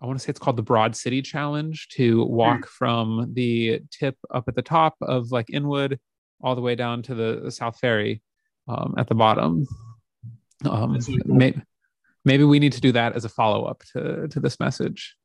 I 0.00 0.06
want 0.06 0.18
to 0.18 0.24
say 0.24 0.30
it's 0.30 0.40
called 0.40 0.56
the 0.56 0.62
Broad 0.62 0.96
City 0.96 1.22
Challenge 1.22 1.88
to 1.90 2.24
walk 2.24 2.62
mm. 2.62 2.68
from 2.68 3.30
the 3.34 3.82
tip 3.90 4.16
up 4.34 4.44
at 4.48 4.56
the 4.56 4.62
top 4.62 4.96
of 5.00 5.30
like 5.30 5.50
Inwood 5.50 5.98
all 6.40 6.56
the 6.56 6.60
way 6.60 6.74
down 6.74 7.02
to 7.02 7.14
the, 7.14 7.40
the 7.44 7.52
South 7.52 7.78
Ferry 7.78 8.20
um, 8.66 8.94
at 8.98 9.06
the 9.06 9.14
bottom. 9.14 9.64
Um, 10.68 10.94
really 10.94 11.20
cool. 11.22 11.34
may, 11.36 11.54
maybe 12.24 12.42
we 12.42 12.58
need 12.58 12.72
to 12.72 12.80
do 12.80 12.90
that 12.92 13.14
as 13.14 13.24
a 13.24 13.28
follow 13.28 13.64
up 13.64 13.82
to 13.92 14.28
to 14.28 14.40
this 14.40 14.58
message 14.60 15.16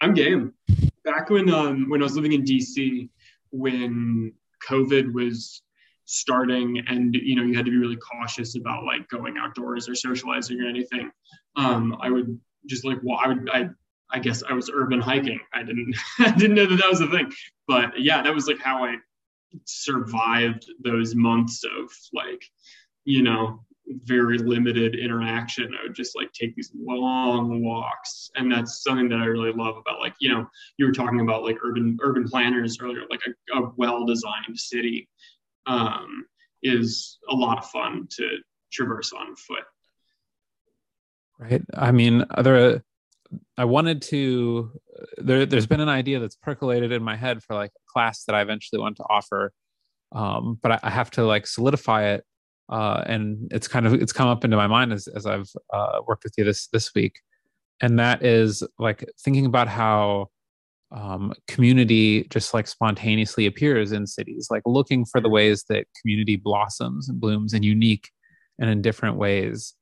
I'm 0.00 0.14
game. 0.14 0.52
Back 1.04 1.30
when 1.30 1.50
um, 1.50 1.88
when 1.88 2.02
I 2.02 2.04
was 2.04 2.16
living 2.16 2.32
in 2.32 2.44
DC, 2.44 3.08
when 3.50 4.32
COVID 4.68 5.12
was 5.12 5.62
starting, 6.06 6.82
and 6.88 7.14
you 7.14 7.36
know 7.36 7.42
you 7.42 7.56
had 7.56 7.64
to 7.64 7.70
be 7.70 7.78
really 7.78 7.96
cautious 7.96 8.56
about 8.56 8.84
like 8.84 9.08
going 9.08 9.36
outdoors 9.38 9.88
or 9.88 9.94
socializing 9.94 10.60
or 10.60 10.68
anything. 10.68 11.10
Um, 11.56 11.96
I 12.00 12.10
would 12.10 12.38
just 12.66 12.84
like 12.84 12.98
well, 13.02 13.18
I 13.22 13.28
would 13.28 13.50
I 13.50 13.68
I 14.10 14.18
guess 14.18 14.42
I 14.48 14.52
was 14.52 14.70
urban 14.72 15.00
hiking. 15.00 15.40
I 15.52 15.62
didn't 15.62 15.96
I 16.18 16.30
didn't 16.32 16.56
know 16.56 16.66
that 16.66 16.76
that 16.76 16.90
was 16.90 17.00
a 17.00 17.08
thing, 17.08 17.32
but 17.66 18.00
yeah, 18.00 18.22
that 18.22 18.34
was 18.34 18.46
like 18.46 18.60
how 18.60 18.84
I 18.84 18.96
survived 19.64 20.66
those 20.82 21.14
months 21.14 21.62
of 21.64 21.90
like 22.12 22.44
you 23.04 23.22
know 23.22 23.60
very 23.86 24.38
limited 24.38 24.94
interaction. 24.94 25.74
I 25.78 25.84
would 25.84 25.94
just 25.94 26.16
like 26.16 26.32
take 26.32 26.54
these 26.54 26.72
long 26.74 27.62
walks, 27.62 28.30
and 28.34 28.50
that's 28.50 28.82
something 28.82 29.08
that 29.10 29.18
I 29.18 29.26
really 29.26 29.52
love 29.52 29.76
about 29.76 30.00
like 30.00 30.14
you 30.20 30.30
know 30.30 30.46
you 30.78 30.86
were 30.86 30.92
talking 30.92 31.20
about 31.20 31.44
like 31.44 31.58
urban 31.62 31.98
urban 32.02 32.28
planners 32.28 32.78
earlier, 32.80 33.02
like 33.10 33.20
a, 33.26 33.58
a 33.58 33.72
well 33.76 34.04
designed 34.06 34.58
city 34.58 35.08
um, 35.66 36.26
is 36.62 37.18
a 37.28 37.34
lot 37.34 37.58
of 37.58 37.66
fun 37.66 38.08
to 38.16 38.38
traverse 38.72 39.12
on 39.12 39.34
foot. 39.36 39.64
Right. 41.38 41.62
I 41.74 41.92
mean, 41.92 42.24
there. 42.42 42.82
I 43.58 43.64
wanted 43.64 44.02
to. 44.02 44.70
There, 45.18 45.44
there's 45.44 45.66
been 45.66 45.80
an 45.80 45.88
idea 45.88 46.20
that's 46.20 46.36
percolated 46.36 46.92
in 46.92 47.02
my 47.02 47.16
head 47.16 47.42
for 47.42 47.54
like 47.54 47.70
a 47.70 47.92
class 47.92 48.24
that 48.24 48.34
I 48.34 48.42
eventually 48.42 48.80
want 48.80 48.96
to 48.98 49.04
offer, 49.10 49.52
um, 50.12 50.58
but 50.62 50.72
I, 50.72 50.80
I 50.84 50.90
have 50.90 51.10
to 51.12 51.24
like 51.24 51.46
solidify 51.46 52.04
it 52.14 52.24
uh, 52.68 53.02
and 53.06 53.48
it's 53.52 53.68
kind 53.68 53.86
of 53.86 53.94
it's 53.94 54.12
come 54.12 54.28
up 54.28 54.44
into 54.44 54.56
my 54.56 54.66
mind 54.66 54.92
as 54.92 55.06
as 55.08 55.26
I've 55.26 55.50
uh, 55.72 56.00
worked 56.06 56.24
with 56.24 56.34
you 56.38 56.44
this 56.44 56.68
this 56.68 56.94
week, 56.94 57.20
and 57.80 57.98
that 57.98 58.24
is 58.24 58.62
like 58.78 59.04
thinking 59.20 59.46
about 59.46 59.68
how 59.68 60.30
um, 60.94 61.32
community 61.48 62.24
just 62.30 62.54
like 62.54 62.66
spontaneously 62.68 63.46
appears 63.46 63.92
in 63.92 64.06
cities, 64.06 64.48
like 64.50 64.62
looking 64.64 65.04
for 65.04 65.20
the 65.20 65.28
ways 65.28 65.64
that 65.68 65.86
community 66.00 66.36
blossoms 66.36 67.08
and 67.08 67.20
blooms 67.20 67.52
in 67.52 67.62
unique 67.62 68.10
and 68.58 68.70
in 68.70 68.80
different 68.80 69.16
ways. 69.16 69.74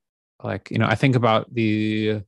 Like 0.42 0.70
you 0.70 0.78
know, 0.78 0.86
I 0.86 0.94
think 0.94 1.14
about 1.14 1.52
the 1.52 2.22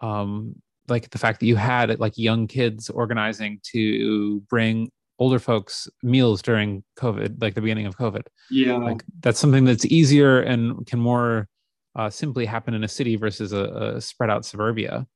um, 0.00 0.56
like 0.88 1.10
the 1.10 1.18
fact 1.18 1.40
that 1.40 1.46
you 1.46 1.56
had 1.56 2.00
like 2.00 2.16
young 2.16 2.46
kids 2.46 2.88
organizing 2.90 3.60
to 3.72 4.40
bring 4.48 4.90
older 5.18 5.38
folks 5.38 5.88
meals 6.02 6.42
during 6.42 6.82
COVID, 6.98 7.40
like 7.40 7.54
the 7.54 7.60
beginning 7.60 7.86
of 7.86 7.96
COVID. 7.96 8.22
Yeah. 8.50 8.76
Like 8.76 9.04
that's 9.20 9.38
something 9.38 9.64
that's 9.64 9.86
easier 9.86 10.40
and 10.40 10.86
can 10.86 10.98
more 10.98 11.46
uh, 11.94 12.10
simply 12.10 12.46
happen 12.46 12.74
in 12.74 12.84
a 12.84 12.88
city 12.88 13.16
versus 13.16 13.52
a, 13.52 13.94
a 13.96 14.00
spread 14.00 14.30
out 14.30 14.44
suburbia. 14.44 15.06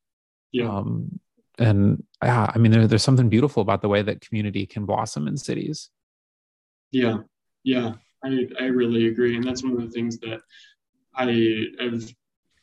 Yeah. 0.52 0.68
Um, 0.70 1.18
and 1.58 2.04
yeah, 2.22 2.50
I 2.54 2.58
mean, 2.58 2.72
there, 2.72 2.86
there's 2.86 3.02
something 3.02 3.28
beautiful 3.28 3.62
about 3.62 3.82
the 3.82 3.88
way 3.88 4.02
that 4.02 4.20
community 4.20 4.66
can 4.66 4.84
blossom 4.86 5.28
in 5.28 5.36
cities. 5.36 5.90
Yeah. 6.90 7.18
Yeah. 7.64 7.94
I, 8.24 8.48
I 8.60 8.64
really 8.64 9.06
agree. 9.06 9.36
And 9.36 9.44
that's 9.44 9.62
one 9.62 9.72
of 9.72 9.80
the 9.80 9.90
things 9.90 10.18
that 10.20 10.40
I, 11.14 11.64
I've 11.84 12.12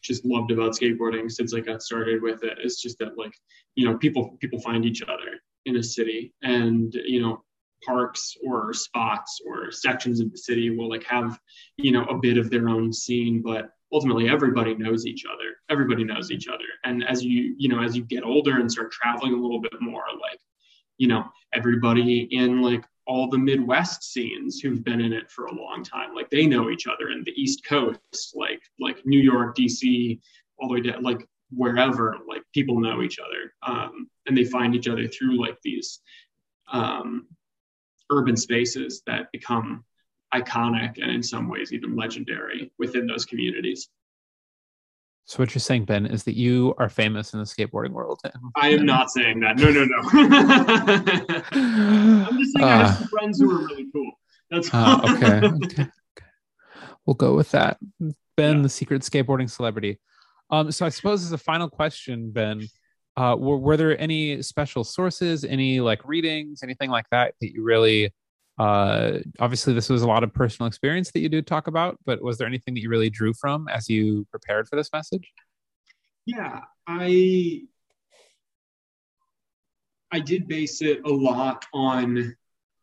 just 0.02 0.26
loved 0.26 0.52
about 0.52 0.74
skateboarding 0.74 1.32
since 1.32 1.54
I 1.54 1.60
got 1.60 1.82
started 1.82 2.22
with 2.22 2.44
it. 2.44 2.58
It's 2.62 2.82
just 2.82 3.00
that 3.00 3.18
like, 3.18 3.34
you 3.76 3.86
know, 3.86 3.98
people, 3.98 4.38
people 4.40 4.60
find 4.60 4.86
each 4.86 5.02
other 5.02 5.40
in 5.66 5.78
a 5.78 5.84
city 5.84 6.34
and 6.44 6.94
you 7.06 7.22
know 7.22 7.44
parks 7.84 8.36
or 8.46 8.74
spots 8.74 9.40
or 9.46 9.72
sections 9.72 10.20
of 10.20 10.32
the 10.32 10.38
city 10.38 10.70
will 10.70 10.90
like 10.90 11.04
have 11.04 11.40
you 11.78 11.92
know 11.92 12.06
a 12.06 12.18
bit 12.18 12.38
of 12.38 12.50
their 12.50 12.70
own 12.70 12.92
scene 12.94 13.42
but 13.42 13.70
ultimately 13.94 14.30
everybody 14.30 14.76
knows 14.76 15.06
each 15.06 15.26
other. 15.26 15.58
Everybody 15.70 16.04
knows 16.04 16.32
each 16.32 16.48
other. 16.48 16.66
And 16.84 17.04
as 17.08 17.24
you 17.24 17.56
you 17.58 17.70
know 17.70 17.82
as 17.82 17.96
you 17.96 18.04
get 18.04 18.24
older 18.24 18.60
and 18.60 18.72
start 18.72 18.92
traveling 18.92 19.34
a 19.34 19.38
little 19.38 19.62
bit 19.62 19.74
more 19.82 20.06
like 20.22 20.40
you 20.98 21.08
know 21.08 21.26
everybody 21.54 22.28
in 22.32 22.62
like 22.62 22.86
all 23.08 23.30
the 23.30 23.38
midwest 23.38 24.04
scenes 24.04 24.60
who've 24.60 24.84
been 24.84 25.00
in 25.00 25.14
it 25.14 25.30
for 25.30 25.46
a 25.46 25.54
long 25.54 25.84
time 25.84 26.16
like 26.16 26.30
they 26.32 26.48
know 26.48 26.72
each 26.72 26.88
other 26.88 27.10
and 27.10 27.24
the 27.24 27.40
east 27.40 27.64
coast 27.64 28.34
like 28.34 28.64
like 28.80 29.06
new 29.06 29.20
york 29.20 29.56
dc 29.56 30.20
all 30.58 30.68
the 30.68 30.74
way 30.74 30.82
down 30.82 31.04
like 31.04 31.28
wherever 31.52 32.18
like 32.28 32.44
people 32.54 32.80
know 32.80 33.02
each 33.02 33.20
other. 33.20 33.54
Um, 33.64 34.10
and 34.28 34.38
they 34.38 34.46
find 34.46 34.76
each 34.76 34.88
other 34.88 35.08
through 35.08 35.40
like 35.40 35.58
these 35.64 36.02
um, 36.72 37.28
urban 38.12 38.38
spaces 38.38 39.02
that 39.08 39.32
become 39.32 39.84
iconic 40.42 41.02
and 41.02 41.12
in 41.12 41.24
some 41.24 41.48
ways 41.48 41.72
even 41.74 41.96
legendary 41.96 42.72
within 42.78 43.08
those 43.08 43.26
communities. 43.26 43.90
So 45.26 45.40
what 45.40 45.56
you're 45.56 45.60
saying 45.60 45.86
ben 45.86 46.06
is 46.06 46.24
that 46.24 46.36
you 46.36 46.76
are 46.78 46.90
famous 46.90 47.34
in 47.34 47.40
the 47.40 47.46
skateboarding 47.46 47.90
world 47.90 48.22
i 48.56 48.70
am 48.70 48.86
not 48.86 49.10
saying 49.10 49.40
that. 49.40 49.58
No 49.58 49.72
no 49.72 49.86
no. 49.86 49.98
I'm 52.30 52.38
just 52.38 52.54
saying 52.54 52.64
uh, 52.64 52.68
i 52.68 52.78
have 52.78 52.98
some 52.98 53.08
friends 53.08 53.40
who 53.40 53.50
are 53.50 53.66
really 53.66 53.88
cool. 53.92 54.12
That's 54.52 54.72
uh, 54.72 55.02
okay, 55.10 55.42
okay. 55.66 55.88
We'll 57.06 57.16
go 57.16 57.36
with 57.36 57.52
that. 57.52 57.78
Ben 58.38 58.58
yeah. 58.58 58.64
the 58.64 58.70
secret 58.70 59.02
skateboarding 59.02 59.50
celebrity. 59.50 60.00
Um, 60.50 60.72
so 60.72 60.86
I 60.86 60.90
suppose 60.90 61.24
as 61.24 61.32
a 61.32 61.38
final 61.38 61.70
question, 61.70 62.32
Ben, 62.32 62.68
uh, 63.18 63.36
were, 63.38 63.58
were 63.58 63.78
there 63.78 64.00
any 64.00 64.42
special 64.42 64.84
sources, 64.84 65.44
any 65.44 65.80
like 65.80 66.06
readings, 66.06 66.62
anything 66.62 66.90
like 66.90 67.10
that 67.12 67.34
that 67.42 67.54
you 67.54 67.64
really 67.64 68.14
uh, 68.58 69.20
obviously 69.40 69.74
this 69.74 69.90
was 69.90 70.02
a 70.02 70.08
lot 70.08 70.24
of 70.24 70.34
personal 70.34 70.68
experience 70.68 71.12
that 71.12 71.20
you 71.20 71.30
did 71.30 71.46
talk 71.46 71.68
about, 71.68 71.98
but 72.06 72.22
was 72.22 72.38
there 72.38 72.48
anything 72.48 72.74
that 72.74 72.80
you 72.80 72.90
really 72.90 73.10
drew 73.10 73.34
from 73.34 73.68
as 73.68 73.90
you 73.90 74.26
prepared 74.32 74.68
for 74.68 74.76
this 74.76 74.90
message? 74.94 75.34
Yeah, 76.26 76.62
I 76.88 77.64
I 80.12 80.20
did 80.20 80.48
base 80.48 80.82
it 80.82 81.02
a 81.06 81.10
lot 81.10 81.66
on 81.74 82.36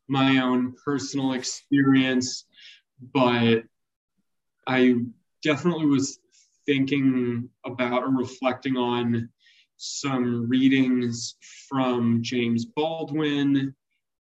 my 0.09 0.39
own 0.39 0.75
personal 0.85 1.33
experience, 1.33 2.45
but 3.15 3.63
I 4.67 4.97
definitely 5.43 5.87
was 5.87 6.19
thinking 6.67 7.49
about 7.65 8.03
or 8.03 8.11
reflecting 8.11 8.77
on 8.77 9.31
some 9.79 10.49
readings 10.49 11.37
from 11.69 12.23
James 12.23 12.67
Baldwin 12.67 13.75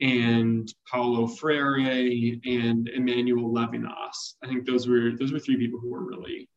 and 0.01 0.73
Paulo 0.89 1.27
Freire 1.27 1.77
and 1.77 2.87
Emmanuel 2.89 3.53
Levinas. 3.53 4.35
I 4.43 4.47
think 4.47 4.65
those 4.65 4.87
were 4.87 5.11
those 5.17 5.31
were 5.31 5.39
three 5.39 5.57
people 5.57 5.79
who 5.79 5.89
were 5.89 6.05
really 6.05 6.49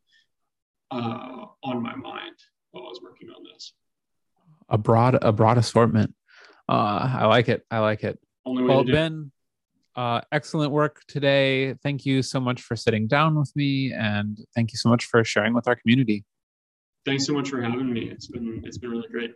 uh, 0.90 1.46
on 1.64 1.82
my 1.82 1.94
mind 1.94 2.36
while 2.70 2.84
I 2.84 2.88
was 2.88 3.00
working 3.02 3.28
on 3.30 3.42
this. 3.52 3.72
A 4.68 4.78
broad 4.78 5.18
a 5.22 5.32
broad 5.32 5.58
assortment. 5.58 6.14
Uh, 6.68 7.10
I 7.20 7.26
like 7.26 7.48
it. 7.48 7.64
I 7.70 7.80
like 7.80 8.04
it. 8.04 8.18
well, 8.44 8.84
Ben, 8.84 9.32
uh, 9.96 10.20
excellent 10.30 10.72
work 10.72 11.02
today. 11.08 11.74
Thank 11.82 12.06
you 12.06 12.22
so 12.22 12.40
much 12.40 12.62
for 12.62 12.76
sitting 12.76 13.08
down 13.08 13.38
with 13.38 13.54
me, 13.56 13.92
and 13.92 14.38
thank 14.54 14.72
you 14.72 14.78
so 14.78 14.88
much 14.88 15.04
for 15.06 15.24
sharing 15.24 15.54
with 15.54 15.66
our 15.66 15.76
community. 15.76 16.24
Thanks 17.04 17.26
so 17.26 17.32
much 17.32 17.50
for 17.50 17.60
having 17.60 17.92
me. 17.92 18.08
It's 18.08 18.28
been 18.28 18.62
it's 18.64 18.78
been 18.78 18.90
really 18.90 19.08
great. 19.08 19.34